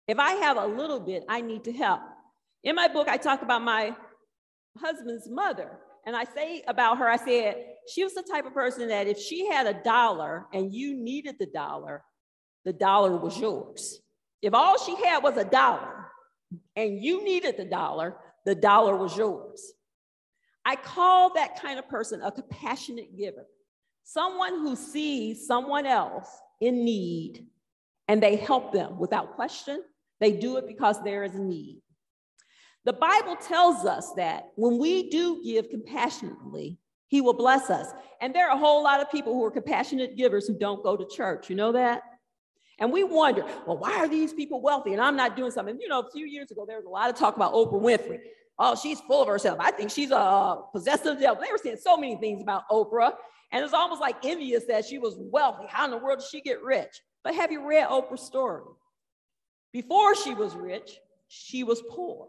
[0.09, 2.01] if I have a little bit, I need to help.
[2.65, 3.95] In my book, I talk about my
[4.79, 5.79] husband's mother.
[6.07, 7.57] And I say about her, I said,
[7.93, 11.37] she was the type of person that if she had a dollar and you needed
[11.39, 12.03] the dollar,
[12.65, 14.01] the dollar was yours.
[14.41, 16.07] If all she had was a dollar
[16.77, 19.73] and you needed the dollar, the dollar was yours.
[20.65, 23.47] I call that kind of person a compassionate giver,
[24.05, 26.29] someone who sees someone else
[26.61, 27.47] in need
[28.09, 29.83] and they help them without question,
[30.23, 31.81] they do it because there is a need.
[32.85, 37.89] The Bible tells us that when we do give compassionately, He will bless us.
[38.21, 40.97] And there are a whole lot of people who are compassionate givers who don't go
[40.97, 41.51] to church.
[41.51, 42.03] You know that?
[42.79, 45.79] And we wonder, well, why are these people wealthy and I'm not doing something?
[45.81, 48.19] You know, a few years ago, there was a lot of talk about Oprah Winfrey.
[48.59, 49.59] Oh, she's full of herself.
[49.61, 51.43] I think she's a uh, the devil.
[51.43, 53.13] They were saying so many things about Oprah.
[53.53, 55.67] And it's almost like envious that she was wealthy.
[55.69, 57.01] How in the world did she get rich?
[57.23, 58.63] But have you read Oprah's story?
[59.73, 62.29] Before she was rich, she was poor.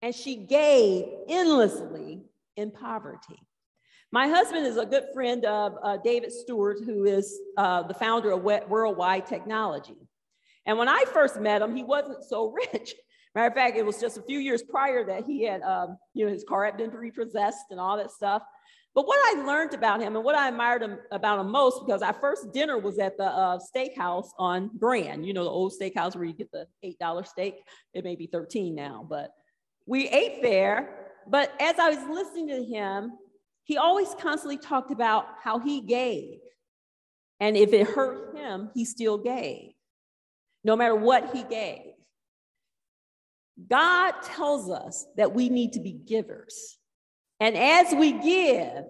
[0.00, 2.22] And she gave endlessly
[2.56, 3.38] in poverty.
[4.10, 8.32] My husband is a good friend of uh, David Steward, who is uh, the founder
[8.32, 9.96] of Worldwide Technology.
[10.66, 12.94] And when I first met him, he wasn't so rich.
[13.34, 16.26] Matter of fact, it was just a few years prior that he had, um, you
[16.26, 18.42] know, his car had been repossessed and all that stuff.
[18.94, 22.02] But what I learned about him and what I admired him, about him most, because
[22.02, 26.14] our first dinner was at the uh, steakhouse on Grand, you know, the old steakhouse
[26.14, 27.54] where you get the $8 steak.
[27.94, 29.30] It may be 13 now, but
[29.86, 31.10] we ate there.
[31.26, 33.12] But as I was listening to him,
[33.64, 36.38] he always constantly talked about how he gave.
[37.40, 39.72] And if it hurt him, he still gave,
[40.64, 41.92] no matter what he gave.
[43.68, 46.78] God tells us that we need to be givers.
[47.42, 48.84] And as we give,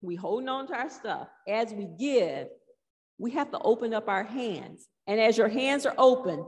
[0.00, 1.26] we hold on to our stuff.
[1.48, 2.46] As we give,
[3.18, 4.86] we have to open up our hands.
[5.08, 6.46] And as your hands are open,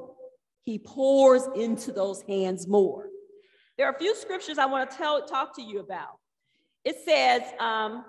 [0.62, 3.08] he pours into those hands more.
[3.76, 6.20] There are a few scriptures I want to tell, talk to you about.
[6.84, 8.04] It says um,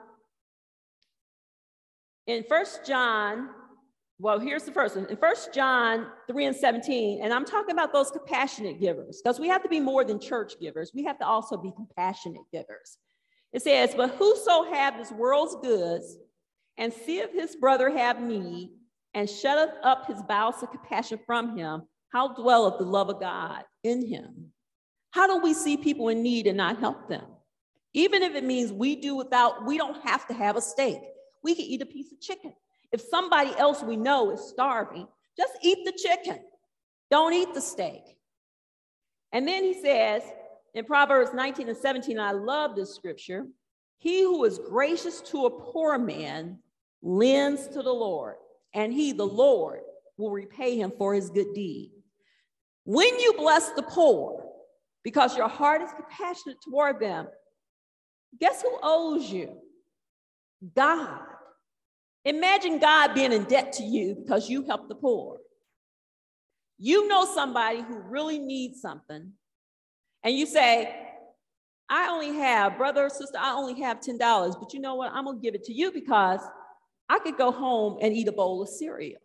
[2.27, 3.49] in First John,
[4.19, 5.05] well, here's the first one.
[5.05, 9.47] In First John 3 and 17, and I'm talking about those compassionate givers, because we
[9.47, 10.91] have to be more than church givers.
[10.93, 12.97] We have to also be compassionate givers.
[13.53, 16.17] It says, But whoso have this world's goods,
[16.77, 18.71] and seeth his brother have need,
[19.13, 23.63] and shutteth up his bowels of compassion from him, how dwelleth the love of God
[23.83, 24.51] in him?
[25.11, 27.25] How do we see people in need and not help them?
[27.93, 30.99] Even if it means we do without, we don't have to have a steak.
[31.41, 32.53] We can eat a piece of chicken.
[32.91, 36.39] If somebody else we know is starving, just eat the chicken.
[37.11, 38.03] Don't eat the steak.
[39.31, 40.23] And then he says,
[40.73, 43.45] in Proverbs 19 and 17, I love this scripture.
[43.97, 46.59] He who is gracious to a poor man
[47.01, 48.35] lends to the Lord,
[48.73, 49.81] and he, the Lord,
[50.17, 51.91] will repay him for his good deed.
[52.85, 54.45] When you bless the poor,
[55.03, 57.27] because your heart is compassionate toward them,
[58.39, 59.57] guess who owes you?
[60.75, 61.21] God.
[62.25, 65.37] Imagine God being in debt to you because you helped the poor.
[66.77, 69.33] You know somebody who really needs something,
[70.23, 70.95] and you say,
[71.89, 75.11] I only have, brother or sister, I only have $10, but you know what?
[75.11, 76.41] I'm gonna give it to you because
[77.09, 79.21] I could go home and eat a bowl of cereal.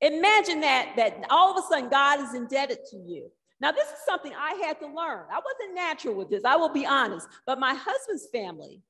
[0.00, 3.30] Imagine that, that all of a sudden God is indebted to you.
[3.60, 5.24] Now, this is something I had to learn.
[5.30, 7.28] I wasn't natural with this, I will be honest.
[7.46, 8.82] But my husband's family,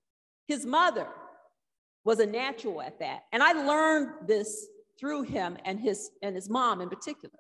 [0.47, 1.09] his mother,
[2.07, 3.25] was a natural at that.
[3.33, 7.35] And I learned this through him and his, and his mom in particular.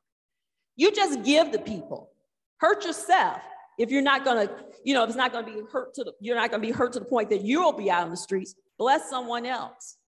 [0.75, 2.11] You just give to people,
[2.59, 3.41] hurt yourself.
[3.79, 4.51] If you're not gonna,
[4.85, 6.93] you know, if it's not gonna be hurt to the, you're not gonna be hurt
[6.95, 9.99] to the point that you'll be out on the streets, bless someone else.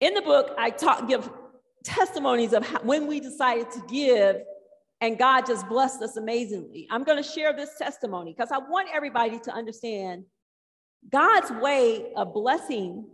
[0.00, 1.28] In the book, I talk, give
[1.84, 4.36] testimonies of how, when we decided to give
[5.00, 6.86] and God just blessed us amazingly.
[6.90, 10.24] I'm going to share this testimony because I want everybody to understand
[11.10, 13.06] God's way of blessing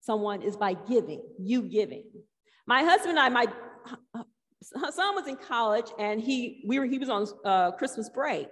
[0.00, 2.04] someone is by giving, you giving.
[2.66, 3.46] My husband and I, my
[4.90, 8.48] son was in college and he, we were, he was on uh, Christmas break.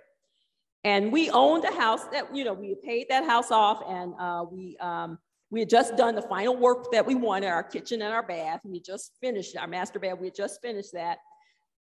[0.85, 4.44] And we owned a house that, you know, we paid that house off and uh,
[4.51, 5.18] we, um,
[5.51, 8.61] we had just done the final work that we wanted, our kitchen and our bath.
[8.64, 10.18] We just finished our master bath.
[10.18, 11.18] We had just finished that.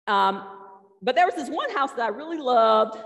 [0.06, 0.46] Um,
[1.02, 2.98] but there was this one house that I really loved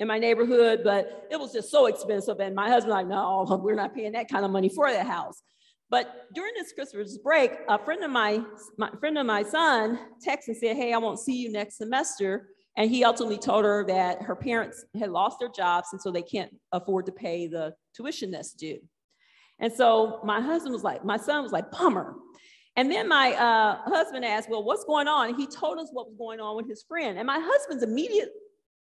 [0.00, 2.40] in my neighborhood, but it was just so expensive.
[2.40, 5.42] And my husband, like, no, we're not paying that kind of money for that house.
[5.90, 8.42] But during this Christmas break, a friend of my,
[8.78, 12.48] my friend of my son texted and said, "Hey, I won't see you next semester."
[12.76, 16.22] And he ultimately told her that her parents had lost their jobs, and so they
[16.22, 18.78] can't afford to pay the tuition that's due.
[19.58, 22.14] And so my husband was like, my son was like, bummer.
[22.76, 25.28] And then my uh, husband asked, well, what's going on?
[25.28, 27.18] And he told us what was going on with his friend.
[27.18, 28.30] And my husband's immediate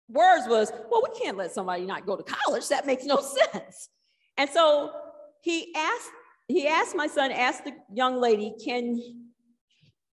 [0.07, 2.67] words was, well, we can't let somebody not go to college.
[2.69, 3.21] That makes no
[3.53, 3.89] sense.
[4.37, 4.91] And so
[5.41, 6.09] he asked,
[6.47, 9.01] he asked my son, asked the young lady, can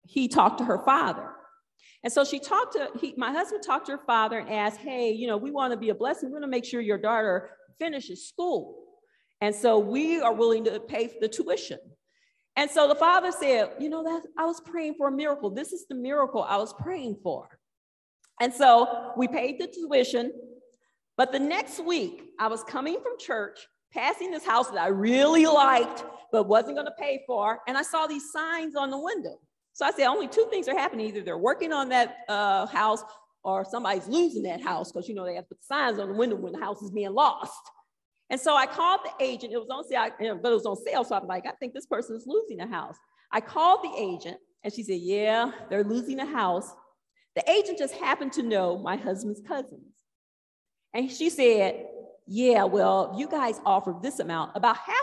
[0.04, 1.30] he talk to her father?
[2.04, 5.12] And so she talked to, he, my husband talked to her father and asked, hey,
[5.12, 6.30] you know, we want to be a blessing.
[6.30, 8.77] We want to make sure your daughter finishes school.
[9.39, 11.80] And so we are willing to pay the tuition.
[12.56, 15.49] And so the father said, You know, that I was praying for a miracle.
[15.49, 17.47] This is the miracle I was praying for.
[18.41, 20.34] And so we paid the tuition.
[21.15, 23.60] But the next week, I was coming from church,
[23.93, 27.60] passing this house that I really liked, but wasn't going to pay for.
[27.67, 29.36] And I saw these signs on the window.
[29.73, 33.04] So I said, Only two things are happening either they're working on that uh, house
[33.43, 36.13] or somebody's losing that house because, you know, they have to put signs on the
[36.15, 37.62] window when the house is being lost.
[38.32, 39.54] And so I called the agent.
[39.54, 41.04] It was on sale, but it was on sale.
[41.04, 42.95] So I'm like, I think this person is losing a house.
[43.32, 46.73] I called the agent and she said, Yeah, they're losing a house.
[47.36, 49.94] The agent just happened to know my husband's cousins.
[50.94, 51.86] And she said,
[52.28, 54.96] Yeah, well, you guys offered this amount, about half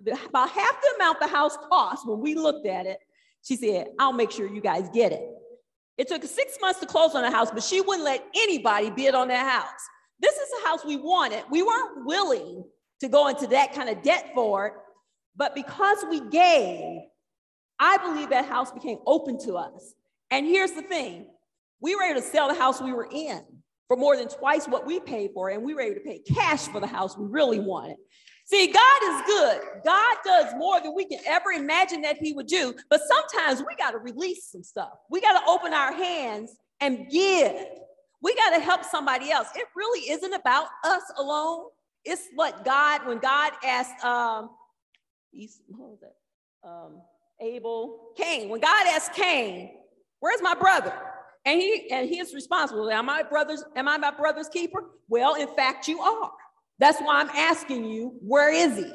[0.00, 2.98] the about half the amount the house cost when we looked at it.
[3.42, 5.22] She said, I'll make sure you guys get it.
[5.98, 9.14] It took six months to close on the house, but she wouldn't let anybody bid
[9.14, 9.80] on that house.
[10.20, 11.44] This is the house we wanted.
[11.50, 12.64] We weren't willing
[13.00, 14.72] to go into that kind of debt for it,
[15.36, 17.00] but because we gave,
[17.78, 19.94] I believe that house became open to us.
[20.30, 21.26] And here's the thing
[21.80, 23.42] we were able to sell the house we were in
[23.88, 26.66] for more than twice what we paid for, and we were able to pay cash
[26.68, 27.96] for the house we really wanted.
[28.46, 29.60] See, God is good.
[29.84, 32.74] God does more than we can ever imagine that He would do.
[32.88, 34.92] But sometimes we got to release some stuff.
[35.10, 37.56] We got to open our hands and give.
[38.22, 39.48] We got to help somebody else.
[39.56, 41.66] It really isn't about us alone.
[42.04, 44.50] It's what God, when God asked, um?
[46.64, 47.02] Um,
[47.40, 48.48] Abel, Cain.
[48.48, 49.70] When God asked Cain,
[50.20, 50.94] "Where's my brother?"
[51.46, 52.90] And he and he is responsible.
[52.90, 53.64] Am I brother's?
[53.76, 54.90] Am I my brother's keeper?
[55.08, 56.32] Well, in fact, you are.
[56.78, 58.92] That's why I'm asking you, where is he?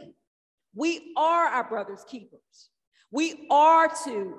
[0.75, 2.69] We are our brother's keepers.
[3.09, 4.35] We are to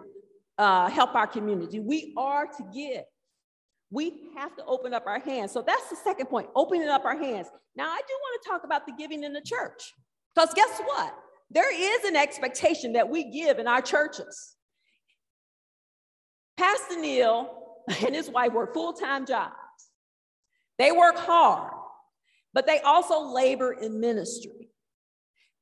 [0.58, 1.80] uh, help our community.
[1.80, 3.02] We are to give.
[3.90, 5.52] We have to open up our hands.
[5.52, 7.48] So that's the second point, opening up our hands.
[7.74, 9.92] Now, I do want to talk about the giving in the church.
[10.34, 11.14] Because guess what?
[11.50, 14.56] There is an expectation that we give in our churches.
[16.56, 17.61] Pastor Neil
[18.04, 19.54] and his wife work full time jobs.
[20.78, 21.72] They work hard,
[22.54, 24.70] but they also labor in ministry.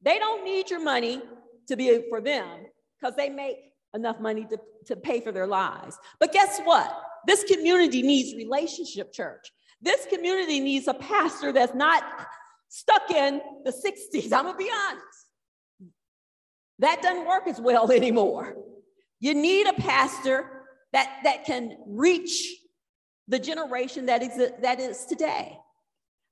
[0.02, 1.20] They don't need your money
[1.68, 2.46] to be for them
[2.98, 3.56] because they make
[3.94, 5.98] enough money to, to pay for their lives.
[6.18, 6.90] But guess what?
[7.26, 9.50] This community needs relationship church.
[9.80, 12.02] This community needs a pastor that's not
[12.68, 14.32] stuck in the 60s.
[14.32, 15.06] I'm gonna be honest.
[16.78, 18.56] That doesn't work as well anymore.
[19.18, 20.59] You need a pastor
[20.92, 22.56] that, that can reach
[23.28, 25.56] the generation that is, that is today.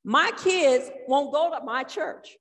[0.04, 2.36] My kids won't go to my church.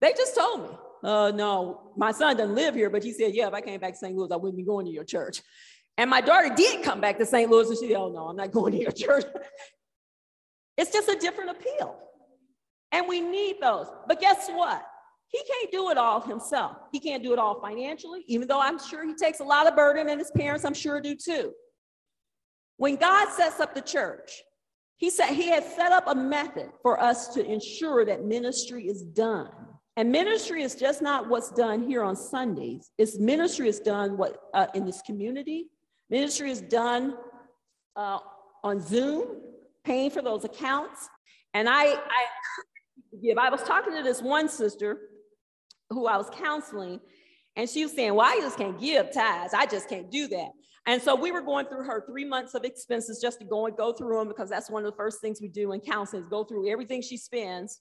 [0.00, 3.48] They just told me, uh, no, my son doesn't live here, but he said, yeah,
[3.48, 4.16] if I came back to St.
[4.16, 5.42] Louis, I wouldn't be going to your church.
[5.96, 7.50] And my daughter did come back to St.
[7.50, 9.24] Louis and she said, oh no, I'm not going to your church.
[10.76, 11.96] it's just a different appeal.
[12.92, 13.86] And we need those.
[14.06, 14.84] But guess what?
[15.34, 16.76] He can't do it all himself.
[16.92, 19.74] He can't do it all financially, even though I'm sure he takes a lot of
[19.74, 21.52] burden, and his parents, I'm sure, do too.
[22.76, 24.44] When God sets up the church,
[24.96, 29.02] he said he has set up a method for us to ensure that ministry is
[29.02, 29.50] done.
[29.96, 32.92] And ministry is just not what's done here on Sundays.
[32.96, 35.66] It's ministry is done what uh, in this community.
[36.10, 37.16] Ministry is done
[37.96, 38.20] uh,
[38.62, 39.40] on Zoom,
[39.82, 41.08] paying for those accounts.
[41.54, 42.24] And I, I
[43.20, 43.36] give.
[43.36, 44.98] I was talking to this one sister
[45.90, 47.00] who I was counseling,
[47.56, 49.54] and she was saying, Well, I just can't give tithes.
[49.54, 50.50] I just can't do that.
[50.86, 53.76] And so we were going through her three months of expenses just to go and
[53.76, 56.28] go through them because that's one of the first things we do in counseling is
[56.28, 57.80] go through everything she spends.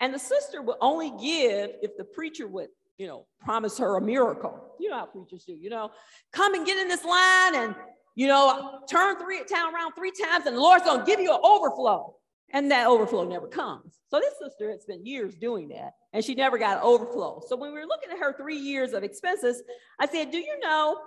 [0.00, 4.00] And the sister would only give if the preacher would, you know, promise her a
[4.00, 4.58] miracle.
[4.80, 5.90] You know how preachers do, you know,
[6.32, 7.74] come and get in this line and,
[8.14, 11.40] you know, turn three town around three times and the Lord's gonna give you an
[11.44, 12.16] overflow.
[12.52, 13.98] And that overflow never comes.
[14.08, 17.42] So this sister had spent years doing that and she never got overflow.
[17.46, 19.62] So when we were looking at her three years of expenses,
[19.98, 20.98] I said, Do you know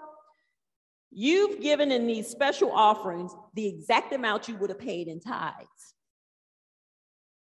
[1.11, 5.93] you've given in these special offerings the exact amount you would have paid in tithes?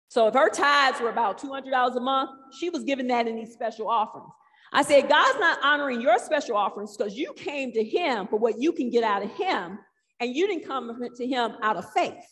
[0.09, 3.53] So if her tithes were about $200 a month, she was giving that in these
[3.53, 4.29] special offerings.
[4.73, 8.59] I said, God's not honoring your special offerings because you came to Him for what
[8.59, 9.79] you can get out of Him,
[10.21, 12.25] and you didn't come to Him out of faith.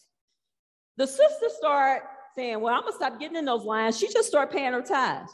[0.97, 3.99] The sister started saying, Well, I'm gonna stop getting in those lines.
[3.99, 5.33] She just started paying her tithes.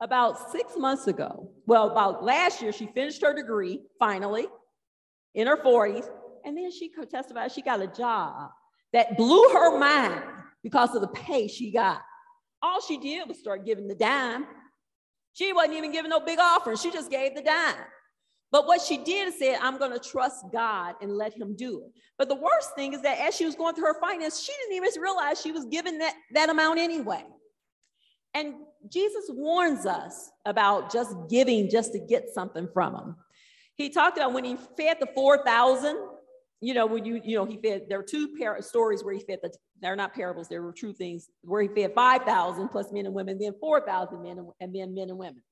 [0.00, 4.46] About six months ago, well, about last year, she finished her degree finally
[5.34, 6.06] in her 40s,
[6.44, 8.50] and then she testified she got a job
[8.92, 10.22] that blew her mind
[10.62, 12.02] because of the pay she got.
[12.62, 14.46] All she did was start giving the dime.
[15.32, 17.76] She wasn't even giving no big offering, she just gave the dime.
[18.52, 21.82] But what she did is say, I'm going to trust God and let him do
[21.84, 21.92] it.
[22.16, 24.84] But the worst thing is that as she was going through her finance, she didn't
[24.84, 27.24] even realize she was given that, that amount anyway.
[28.34, 28.54] And
[28.88, 33.16] Jesus warns us about just giving just to get something from him.
[33.76, 35.96] He talked about when he fed the 4,000,
[36.60, 39.20] you know, when you, you know, he fed, there are two par- stories where he
[39.20, 43.06] fed the, they're not parables, they were true things, where he fed 5,000 plus men
[43.06, 45.42] and women, then 4,000 men and, and then men and women.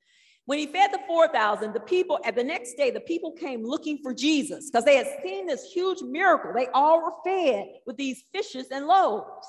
[0.46, 3.98] When he fed the 4,000, the people, at the next day, the people came looking
[4.02, 6.52] for Jesus because they had seen this huge miracle.
[6.54, 9.46] They all were fed with these fishes and loaves.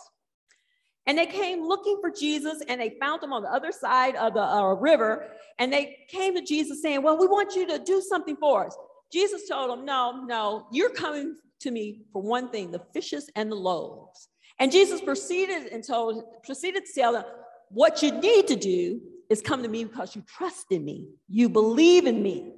[1.06, 4.34] And they came looking for Jesus and they found him on the other side of
[4.34, 5.28] the uh, river.
[5.60, 8.76] And they came to Jesus saying, Well, we want you to do something for us.
[9.12, 13.52] Jesus told them, No, no, you're coming to me for one thing the fishes and
[13.52, 14.30] the loaves.
[14.60, 17.26] And Jesus proceeded and told, proceeded to tell them,
[17.70, 21.50] What you need to do is come to me because you trust in me, you
[21.50, 22.54] believe in me.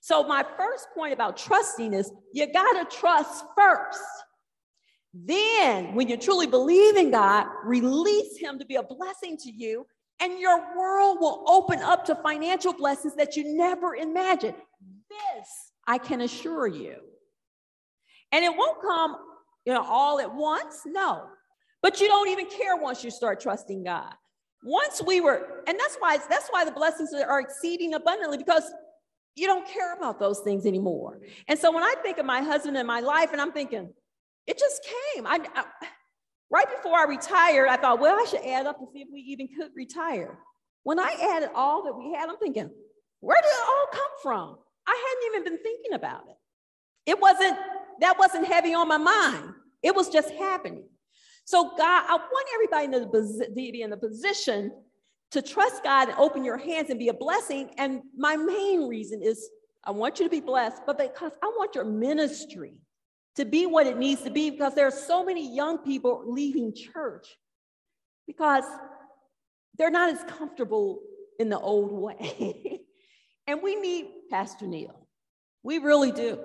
[0.00, 4.00] So, my first point about trusting is you got to trust first.
[5.12, 9.86] Then, when you truly believe in God, release Him to be a blessing to you,
[10.20, 14.56] and your world will open up to financial blessings that you never imagined.
[15.08, 15.48] This
[15.86, 16.96] I can assure you.
[18.30, 19.16] And it won't come,
[19.64, 21.24] you know, all at once, no.
[21.82, 24.12] But you don't even care once you start trusting God
[24.62, 28.64] once we were, and that's why that's why the blessings are exceeding abundantly because
[29.36, 31.20] you don't care about those things anymore.
[31.46, 33.88] And so when I think of my husband and my life, and I'm thinking,
[34.46, 34.82] it just
[35.14, 35.26] came.
[35.26, 35.64] I, I
[36.50, 39.20] right before I retired, I thought, well, I should add up to see if we
[39.20, 40.38] even could retire.
[40.82, 42.70] When I added all that we had, I'm thinking,
[43.20, 44.58] where did it all come from?
[44.86, 46.36] I hadn't even been thinking about it.
[47.10, 47.56] It wasn't
[48.00, 49.52] that wasn't heavy on my mind.
[49.82, 50.84] It was just happening.
[51.48, 54.70] So, God, I want everybody to be in the position
[55.30, 57.70] to trust God and open your hands and be a blessing.
[57.78, 59.48] And my main reason is
[59.82, 62.74] I want you to be blessed, but because I want your ministry
[63.36, 66.74] to be what it needs to be, because there are so many young people leaving
[66.74, 67.26] church
[68.26, 68.64] because
[69.78, 71.00] they're not as comfortable
[71.40, 72.82] in the old way.
[73.46, 75.08] and we need Pastor Neil.
[75.62, 76.40] We really do.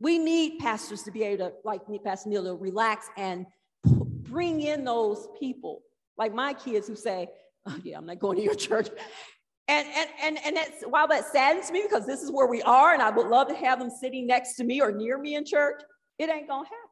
[0.00, 3.46] We need pastors to be able to, like Pastor Neil, to relax and
[4.28, 5.82] bring in those people,
[6.16, 7.28] like my kids who say,
[7.66, 8.88] oh, yeah, I'm not going to your church.
[9.68, 12.94] And, and, and, and that's, while that saddens me because this is where we are
[12.94, 15.44] and I would love to have them sitting next to me or near me in
[15.44, 15.82] church,
[16.18, 16.88] it ain't going to happen.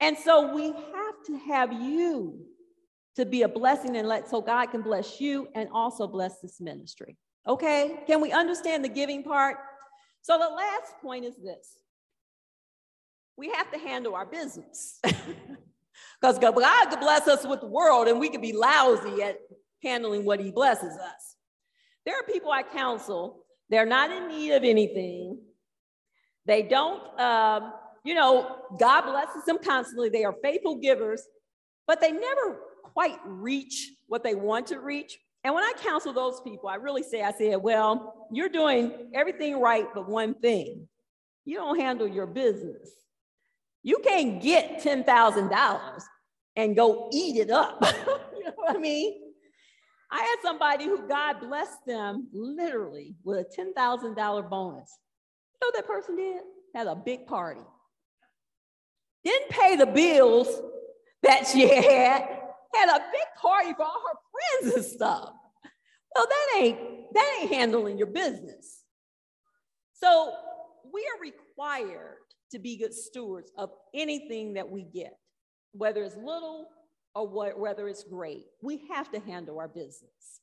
[0.00, 2.46] And so we have to have you
[3.16, 6.60] to be a blessing and let so God can bless you and also bless this
[6.60, 7.16] ministry.
[7.46, 8.00] Okay?
[8.06, 9.56] Can we understand the giving part?
[10.22, 11.76] So the last point is this.
[13.36, 15.00] We have to handle our business.
[16.20, 19.38] Because God could bless us with the world and we could be lousy at
[19.82, 21.36] handling what he blesses us.
[22.04, 25.38] There are people I counsel, they're not in need of anything.
[26.46, 27.72] They don't, um,
[28.04, 30.08] you know, God blesses them constantly.
[30.08, 31.22] They are faithful givers,
[31.86, 35.18] but they never quite reach what they want to reach.
[35.44, 39.60] And when I counsel those people, I really say, I said, well, you're doing everything
[39.60, 40.88] right, but one thing
[41.44, 42.90] you don't handle your business.
[43.82, 46.02] You can't get $10,000
[46.56, 47.82] and go eat it up.
[48.36, 49.20] you know what I mean?
[50.10, 54.98] I had somebody who God blessed them literally with a $10,000 bonus.
[55.54, 56.42] You know that person did?
[56.74, 57.60] Had a big party.
[59.24, 60.48] Didn't pay the bills
[61.22, 62.22] that she had,
[62.74, 65.32] had a big party for all her friends and stuff.
[66.14, 66.78] Well, that ain't
[67.12, 68.82] that ain't handling your business.
[69.94, 70.32] So
[70.92, 72.18] we are required
[72.50, 75.16] to be good stewards of anything that we get,
[75.72, 76.68] whether it's little
[77.14, 78.44] or what, whether it's great.
[78.62, 80.40] We have to handle our business.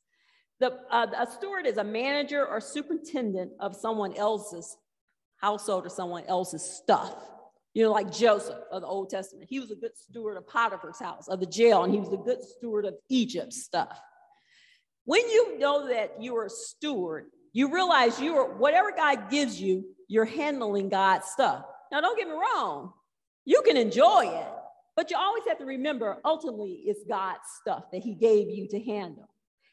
[0.60, 4.76] The, uh, a steward is a manager or superintendent of someone else's
[5.36, 7.14] household or someone else's stuff.
[7.74, 9.46] You know, like Joseph of the Old Testament.
[9.48, 12.16] He was a good steward of Potiphar's house, of the jail, and he was a
[12.16, 14.00] good steward of Egypt's stuff.
[15.04, 19.84] When you know that you're a steward, you realize you are whatever God gives you,
[20.08, 21.64] you're handling God's stuff.
[21.90, 22.92] Now, don't get me wrong,
[23.44, 24.46] you can enjoy it,
[24.96, 28.80] but you always have to remember ultimately it's God's stuff that He gave you to
[28.80, 29.28] handle.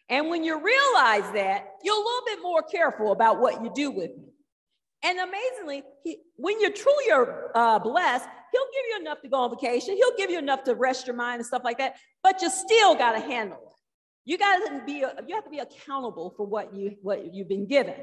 [0.10, 3.90] And when you realize that, you're a little bit more careful about what you do
[3.92, 4.34] with it.
[5.04, 7.06] And amazingly, he, when you're truly
[7.54, 9.96] uh, blessed, he'll give you enough to go on vacation.
[9.96, 11.96] He'll give you enough to rest your mind and stuff like that.
[12.24, 13.74] But you still got to handle it.
[14.26, 14.94] You got to be.
[14.94, 17.94] You have to be accountable for what you what you've been given.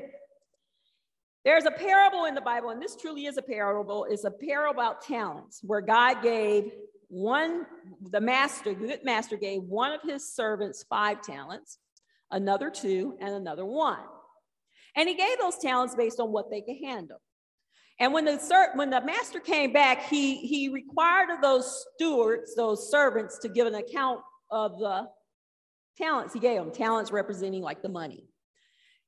[1.44, 4.06] There's a parable in the Bible, and this truly is a parable.
[4.08, 6.70] It's a parable about talents, where God gave
[7.08, 7.66] one,
[8.10, 11.78] the master, the good master gave one of his servants five talents,
[12.30, 13.98] another two, and another one.
[14.94, 17.20] And he gave those talents based on what they could handle.
[17.98, 22.90] And when the, when the master came back, he, he required of those stewards, those
[22.90, 24.20] servants, to give an account
[24.50, 25.08] of the
[25.98, 28.26] talents he gave them, talents representing like the money.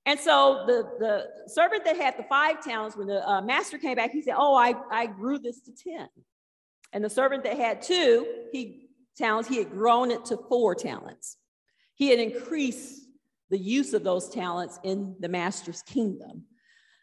[0.06, 3.96] And so the, the servant that had the five talents, when the uh, master came
[3.96, 6.08] back, he said, Oh, I, I grew this to 10.
[6.92, 11.38] And the servant that had two he, talents, he had grown it to four talents.
[11.94, 13.00] He had increased
[13.50, 16.44] the use of those talents in the master's kingdom.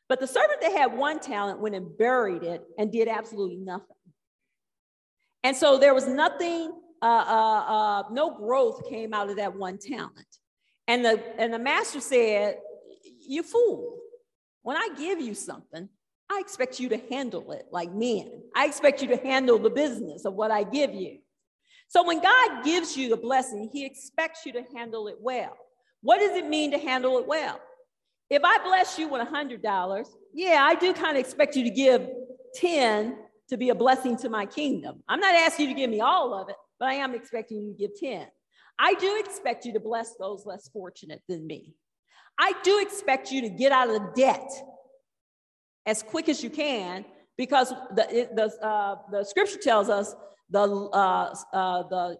[0.08, 3.96] But the servant that had one talent went and buried it and did absolutely nothing.
[5.44, 6.72] And so there was nothing,
[7.02, 10.28] uh, uh, uh, no growth came out of that one talent.
[10.88, 12.58] And the, and the master said,
[13.28, 13.98] You fool,
[14.64, 15.90] when I give you something,
[16.30, 18.44] I expect you to handle it like men.
[18.56, 21.20] I expect you to handle the business of what I give you.
[21.90, 25.58] So when God gives you the blessing, he expects you to handle it well.
[26.02, 27.60] What does it mean to handle it well?
[28.30, 32.08] If I bless you with $100, yeah, I do kind of expect you to give
[32.56, 33.18] 10
[33.50, 35.04] to be a blessing to my kingdom.
[35.10, 37.74] I'm not asking you to give me all of it, but I am expecting you
[37.74, 38.26] to give 10.
[38.80, 41.76] I do expect you to bless those less fortunate than me.
[42.38, 44.50] I do expect you to get out of the debt
[45.86, 47.06] as quick as you can
[47.38, 50.16] because the, the, uh, the scripture tells us
[50.50, 52.18] the, uh, uh, the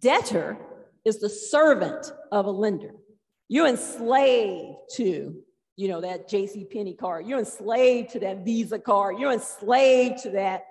[0.00, 0.56] debtor
[1.04, 2.92] is the servant of a lender.
[3.48, 5.36] You're enslaved to,
[5.76, 6.64] you know, that J.C.
[6.64, 7.26] Penney card.
[7.26, 9.18] You're enslaved to that Visa card.
[9.18, 10.64] You're enslaved to that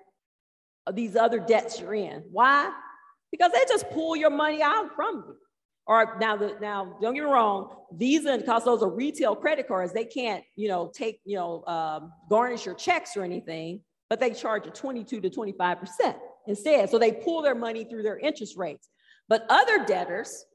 [0.87, 2.23] uh, these other debts you're in.
[2.31, 2.71] Why?
[3.31, 5.35] Because they just pull your money out from you.
[5.87, 7.75] Or now, the, now, don't get me wrong.
[7.93, 12.11] Visa, because those are retail credit cards, they can't, you know, take, you know, um,
[12.29, 16.17] garnish your checks or anything, but they charge a 22 to 25 percent
[16.47, 16.89] instead.
[16.89, 18.89] So they pull their money through their interest rates.
[19.27, 20.45] But other debtors,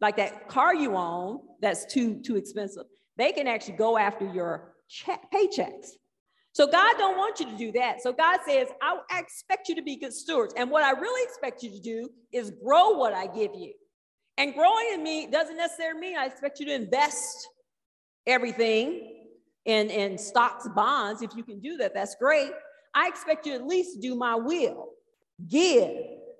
[0.00, 2.84] like that car you own that's too too expensive,
[3.16, 5.90] they can actually go after your check, paychecks.
[6.52, 8.02] So God don't want you to do that.
[8.02, 10.54] So God says, I expect you to be good stewards.
[10.56, 13.74] And what I really expect you to do is grow what I give you.
[14.38, 17.48] And growing in me doesn't necessarily mean I expect you to invest
[18.26, 19.24] everything
[19.64, 21.22] in, in stocks, bonds.
[21.22, 22.50] If you can do that, that's great.
[22.94, 24.88] I expect you at least do my will.
[25.48, 25.90] Give,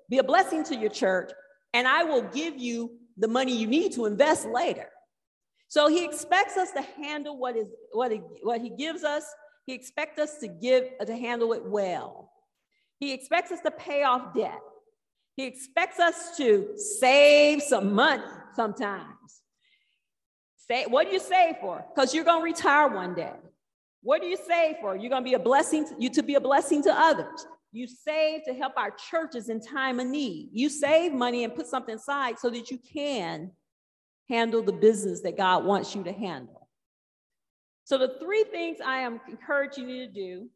[0.09, 1.31] be a blessing to your church,
[1.73, 4.89] and I will give you the money you need to invest later.
[5.67, 9.23] So he expects us to handle what is what he, what he gives us.
[9.65, 12.31] He expects us to give to handle it well.
[12.99, 14.59] He expects us to pay off debt.
[15.37, 18.23] He expects us to save some money
[18.55, 19.05] sometimes.
[20.57, 21.85] Say, what do you save for?
[21.93, 23.35] Because you're going to retire one day.
[24.01, 24.95] What do you save for?
[24.95, 27.45] You're going to be a blessing to, you to be a blessing to others.
[27.71, 30.49] You save to help our churches in time of need.
[30.53, 33.51] You save money and put something aside so that you can
[34.27, 36.67] handle the business that God wants you to handle.
[37.83, 40.49] So the three things I am encouraging you to do,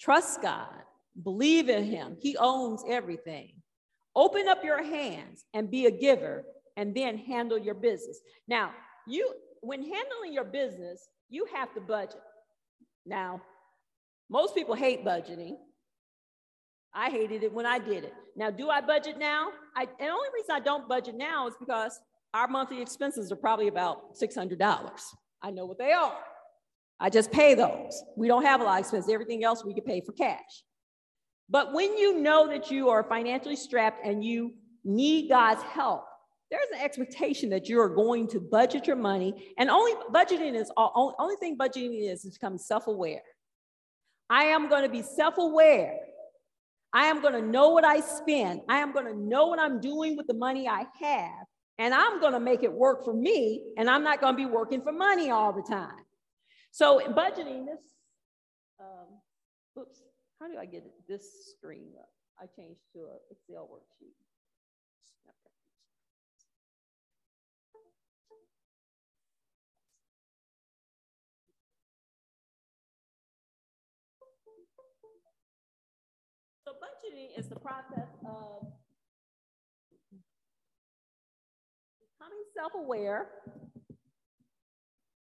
[0.00, 0.72] trust God,
[1.22, 2.16] believe in him.
[2.20, 3.52] He owns everything.
[4.14, 6.44] Open up your hands and be a giver
[6.76, 8.20] and then handle your business.
[8.46, 8.72] Now,
[9.06, 12.20] you when handling your business, you have to budget.
[13.06, 13.40] Now,
[14.28, 15.56] most people hate budgeting.
[16.94, 18.12] I hated it when I did it.
[18.36, 19.48] Now, do I budget now?
[19.76, 21.98] I, and the only reason I don't budget now is because
[22.34, 25.00] our monthly expenses are probably about $600.
[25.42, 26.18] I know what they are.
[27.00, 28.02] I just pay those.
[28.16, 29.12] We don't have a lot of expenses.
[29.12, 30.64] Everything else we can pay for cash.
[31.52, 36.06] But when you know that you are financially strapped and you need God's help,
[36.50, 39.54] there's an expectation that you are going to budget your money.
[39.58, 43.22] And only budgeting is all, only thing budgeting is is become self-aware.
[44.30, 45.98] I am going to be self-aware.
[46.94, 48.62] I am going to know what I spend.
[48.70, 51.46] I am going to know what I'm doing with the money I have.
[51.78, 53.62] And I'm going to make it work for me.
[53.76, 56.04] And I'm not going to be working for money all the time.
[56.70, 57.80] So budgeting this,
[58.80, 59.20] um,
[59.78, 60.00] oops,
[60.42, 62.08] how do I get this screen up?
[62.36, 64.18] I changed to an Excel worksheet.
[76.64, 78.66] So budgeting is the process of
[82.18, 83.28] becoming self-aware.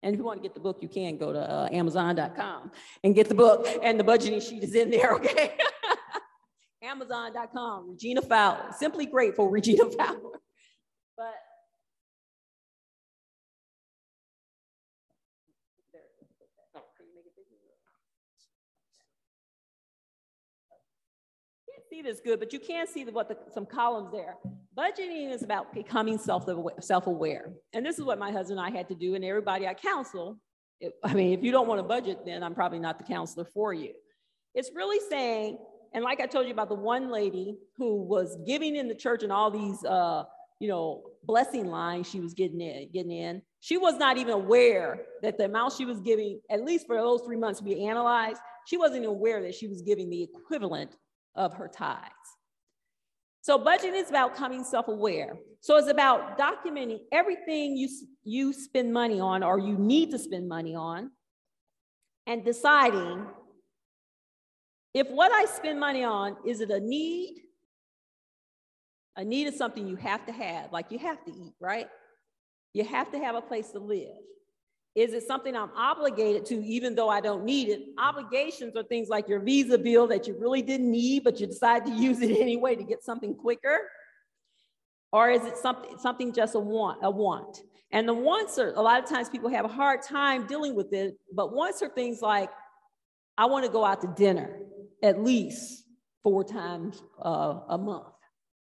[0.04, 2.72] And if you want to get the book, you can go to uh, Amazon.com
[3.04, 5.54] and get the book, and the budgeting sheet is in there, okay?
[6.84, 8.72] Amazon.com, Regina Fowler.
[8.78, 10.40] Simply grateful, Regina Fowler.
[11.18, 11.34] But
[21.74, 24.36] can't see this good, but you can see the, what the, some columns there.
[24.78, 27.54] Budgeting is about becoming self-aware.
[27.74, 30.38] And this is what my husband and I had to do, and everybody I counsel,
[30.80, 33.46] it, I mean, if you don't want to budget, then I'm probably not the counselor
[33.46, 33.94] for you.
[34.54, 35.58] It's really saying,
[35.94, 39.24] and like I told you about the one lady who was giving in the church
[39.24, 40.26] and all these, uh,
[40.60, 43.42] you know, blessing lines she was getting in, getting in.
[43.62, 47.22] She was not even aware that the amount she was giving, at least for those
[47.22, 50.98] three months we analyzed, she wasn't aware that she was giving the equivalent
[51.36, 52.12] of her tithes.
[53.48, 55.38] So budgeting is about coming self-aware.
[55.62, 57.88] So it's about documenting everything you,
[58.26, 61.12] you spend money on or you need to spend money on
[62.26, 63.26] and deciding
[64.94, 67.38] if what I spend money on, is it a need?
[69.16, 71.88] A need is something you have to have, like you have to eat, right?
[72.74, 74.18] You have to have a place to live.
[74.98, 77.84] Is it something I'm obligated to, even though I don't need it?
[78.00, 81.86] Obligations are things like your visa bill that you really didn't need, but you decide
[81.86, 83.78] to use it anyway to get something quicker.
[85.12, 87.60] Or is it something, something just a want, a want?
[87.92, 90.92] And the wants are, a lot of times people have a hard time dealing with
[90.92, 92.50] it, but wants are things like,
[93.38, 94.62] I want to go out to dinner
[95.04, 95.84] at least
[96.24, 98.08] four times uh, a month.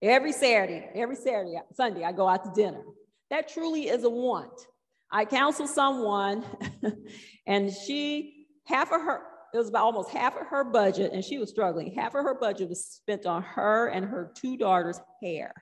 [0.01, 2.85] Every Saturday, every Saturday, Sunday, I go out to dinner.
[3.31, 4.69] That truly is a want.
[5.13, 6.45] I counseled someone
[7.47, 9.21] and she, half of her,
[9.53, 11.95] it was about almost half of her budget, and she was struggling.
[11.95, 15.53] Half of her budget was spent on her and her two daughters' hair.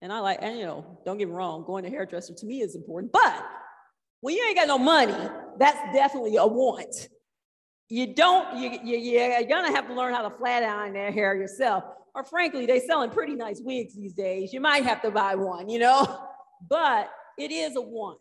[0.00, 2.60] And I like, and you know, don't get me wrong, going to hairdresser to me
[2.60, 3.44] is important, but
[4.20, 5.16] when you ain't got no money,
[5.58, 7.08] that's definitely a want.
[7.88, 11.34] You don't, you, you, you're gonna have to learn how to flat iron their hair
[11.34, 11.84] yourself.
[12.14, 14.52] Or frankly, they selling pretty nice wigs these days.
[14.52, 16.20] You might have to buy one, you know?
[16.66, 18.20] But it is a want.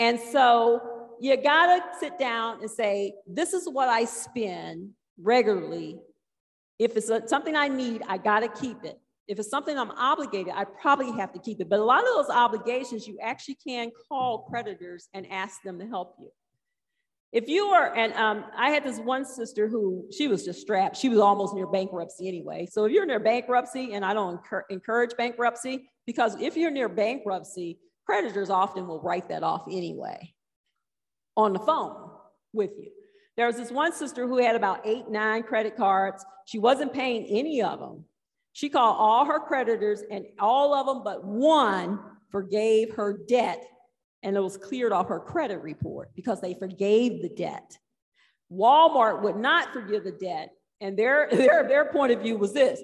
[0.00, 0.80] And so
[1.20, 4.90] you gotta sit down and say, this is what I spend
[5.20, 6.00] regularly.
[6.78, 8.98] If it's a, something I need, I gotta keep it.
[9.28, 11.68] If it's something I'm obligated, I probably have to keep it.
[11.68, 15.86] But a lot of those obligations, you actually can call creditors and ask them to
[15.86, 16.30] help you.
[17.30, 20.96] If you are, and um, I had this one sister who she was just strapped.
[20.98, 22.66] She was almost near bankruptcy anyway.
[22.70, 24.38] So if you're near bankruptcy, and I don't
[24.68, 30.34] encourage bankruptcy, because if you're near bankruptcy, creditors often will write that off anyway
[31.36, 32.10] on the phone
[32.52, 32.90] with you.
[33.36, 36.24] There was this one sister who had about eight, nine credit cards.
[36.46, 38.04] She wasn't paying any of them.
[38.52, 41.98] She called all her creditors, and all of them but one
[42.30, 43.64] forgave her debt,
[44.22, 47.78] and it was cleared off her credit report because they forgave the debt.
[48.52, 50.50] Walmart would not forgive the debt,
[50.82, 52.82] And their, their, their point of view was this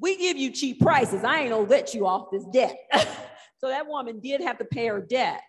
[0.00, 1.22] we give you cheap prices.
[1.22, 2.76] I ain't gonna let you off this debt.
[3.58, 5.40] so that woman did have to pay her debt.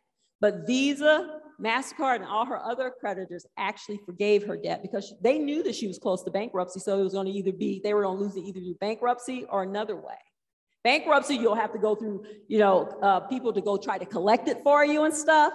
[0.41, 5.63] But Visa, MasterCard, and all her other creditors actually forgave her debt because they knew
[5.63, 6.79] that she was close to bankruptcy.
[6.79, 8.75] So it was going to either be, they were going to lose it either through
[8.75, 10.17] bankruptcy or another way.
[10.83, 14.47] Bankruptcy, you'll have to go through, you know, uh, people to go try to collect
[14.47, 15.51] it for you and stuff.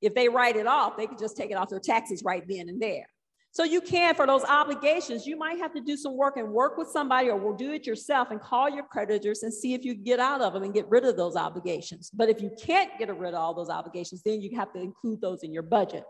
[0.00, 2.68] If they write it off, they could just take it off their taxes right then
[2.68, 3.06] and there.
[3.52, 6.78] So you can, for those obligations, you might have to do some work and work
[6.78, 9.94] with somebody or will do it yourself and call your creditors and see if you
[9.94, 12.10] can get out of them and get rid of those obligations.
[12.14, 15.20] But if you can't get rid of all those obligations, then you have to include
[15.20, 16.04] those in your budget.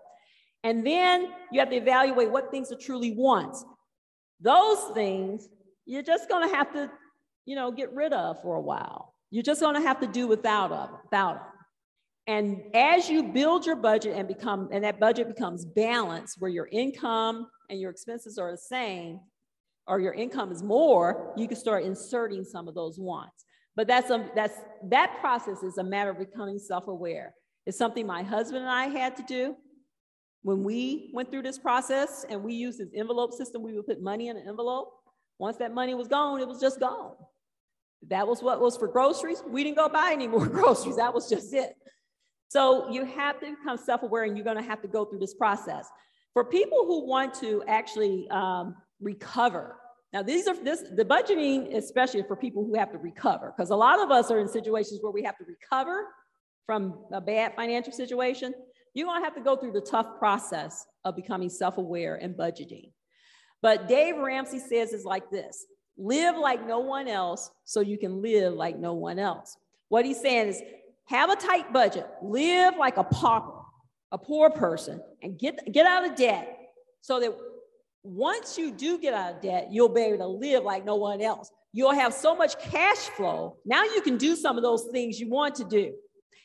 [0.64, 3.64] And then you have to evaluate what things are truly wants.
[4.40, 5.48] Those things
[5.86, 6.90] you're just going to have to,
[7.46, 9.14] you know, get rid of for a while.
[9.30, 11.49] You're just going to have to do without them, without them.
[12.26, 16.68] And as you build your budget and become, and that budget becomes balanced where your
[16.70, 19.20] income and your expenses are the same,
[19.86, 23.44] or your income is more, you can start inserting some of those wants.
[23.74, 24.54] But that's a, that's
[24.88, 27.34] that process is a matter of becoming self-aware.
[27.66, 29.56] It's something my husband and I had to do
[30.42, 33.62] when we went through this process and we used this envelope system.
[33.62, 34.92] We would put money in an envelope.
[35.38, 37.14] Once that money was gone, it was just gone.
[38.08, 39.42] That was what was for groceries.
[39.46, 40.96] We didn't go buy any more groceries.
[40.96, 41.74] That was just it.
[42.50, 45.88] So you have to become self-aware and you're gonna have to go through this process.
[46.34, 49.76] For people who want to actually um, recover,
[50.12, 53.76] now these are this the budgeting, especially for people who have to recover, because a
[53.76, 56.08] lot of us are in situations where we have to recover
[56.66, 58.52] from a bad financial situation.
[58.94, 62.90] You're gonna have to go through the tough process of becoming self-aware and budgeting.
[63.62, 68.20] But Dave Ramsey says is like this: live like no one else so you can
[68.20, 69.56] live like no one else.
[69.88, 70.62] What he's saying is
[71.10, 73.58] have a tight budget, live like a pauper,
[74.12, 76.56] a poor person, and get, get out of debt
[77.00, 77.36] so that
[78.04, 81.20] once you do get out of debt, you'll be able to live like no one
[81.20, 81.50] else.
[81.72, 83.56] You'll have so much cash flow.
[83.64, 85.92] Now you can do some of those things you want to do.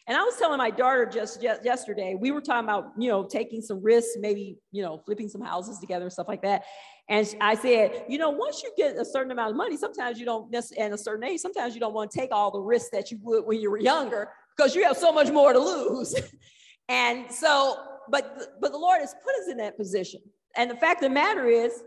[0.08, 3.24] And I was telling my daughter just, just yesterday, we were talking about, you know,
[3.24, 6.64] taking some risks, maybe, you know, flipping some houses together and stuff like that.
[7.08, 10.26] And I said, you know, once you get a certain amount of money, sometimes you
[10.26, 13.12] don't, and a certain age, sometimes you don't want to take all the risks that
[13.12, 16.16] you would when you were younger because you have so much more to lose.
[16.90, 17.78] and so,
[18.10, 20.22] but but the Lord has put us in that position.
[20.56, 21.84] And the fact of the matter is,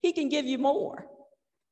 [0.00, 1.06] He can give you more.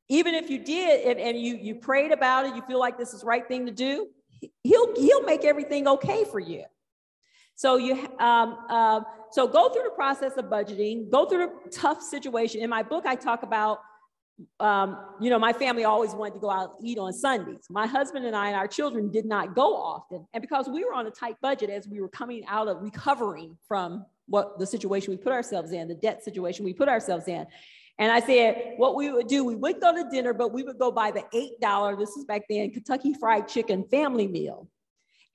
[0.08, 3.14] Even if you did and, and you you prayed about it, you feel like this
[3.14, 4.08] is the right thing to do,
[4.62, 6.64] He'll He'll make everything okay for you.
[7.56, 12.02] So you um, uh, so go through the process of budgeting, go through the tough
[12.02, 12.60] situation.
[12.60, 13.78] In my book, I talk about
[14.58, 17.66] um, you know, my family always wanted to go out and eat on Sundays.
[17.70, 20.26] My husband and I and our children did not go often.
[20.32, 23.56] And because we were on a tight budget as we were coming out of recovering
[23.68, 27.46] from what the situation we put ourselves in, the debt situation we put ourselves in.
[27.98, 30.78] And I said, what we would do, we would go to dinner, but we would
[30.78, 31.22] go buy the
[31.62, 34.68] $8, this is back then, Kentucky Fried Chicken family meal.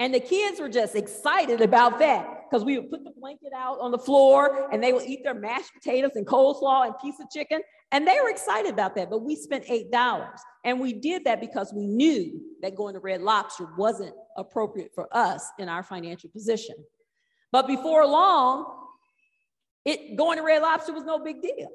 [0.01, 3.79] And the kids were just excited about that because we would put the blanket out
[3.79, 7.29] on the floor and they would eat their mashed potatoes and coleslaw and piece of
[7.29, 7.61] chicken.
[7.91, 9.09] And they were excited about that.
[9.09, 10.29] But we spent $8.
[10.63, 15.07] And we did that because we knew that going to Red Lobster wasn't appropriate for
[15.15, 16.75] us in our financial position.
[17.51, 18.65] But before long,
[19.85, 21.69] it going to Red Lobster was no big deal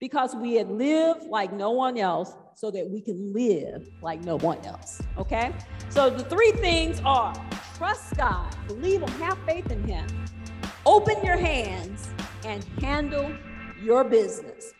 [0.00, 4.36] because we had lived like no one else so that we can live like no
[4.36, 5.02] one else.
[5.18, 5.52] Okay?
[5.90, 7.34] So the three things are
[7.76, 10.06] trust God, believe Him, have faith in Him,
[10.86, 12.08] open your hands,
[12.44, 13.32] and handle
[13.82, 14.72] your business.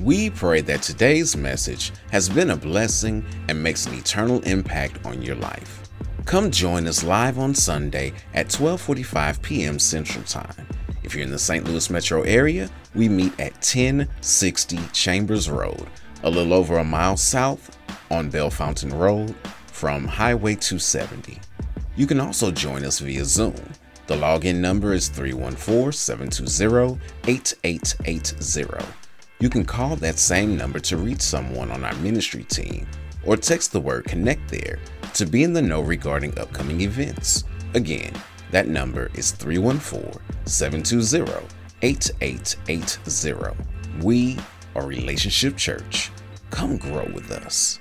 [0.00, 5.22] We pray that today's message has been a blessing and makes an eternal impact on
[5.22, 5.88] your life.
[6.26, 9.78] Come join us live on Sunday at 12:45 p.m.
[9.78, 10.66] Central Time.
[11.02, 11.64] If you're in the St.
[11.64, 15.86] Louis metro area, we meet at 1060 Chambers Road,
[16.22, 17.78] a little over a mile south
[18.10, 19.34] on Bell Bellefontaine Road
[19.68, 21.40] from Highway 270.
[21.96, 23.72] You can also join us via Zoom.
[24.08, 29.05] The login number is 314 720 8880.
[29.38, 32.86] You can call that same number to reach someone on our ministry team
[33.22, 34.78] or text the word connect there
[35.12, 37.44] to be in the know regarding upcoming events.
[37.74, 38.14] Again,
[38.50, 41.46] that number is 314 720
[41.82, 43.62] 8880.
[44.02, 44.38] We
[44.74, 46.10] are Relationship Church.
[46.50, 47.78] Come grow with us.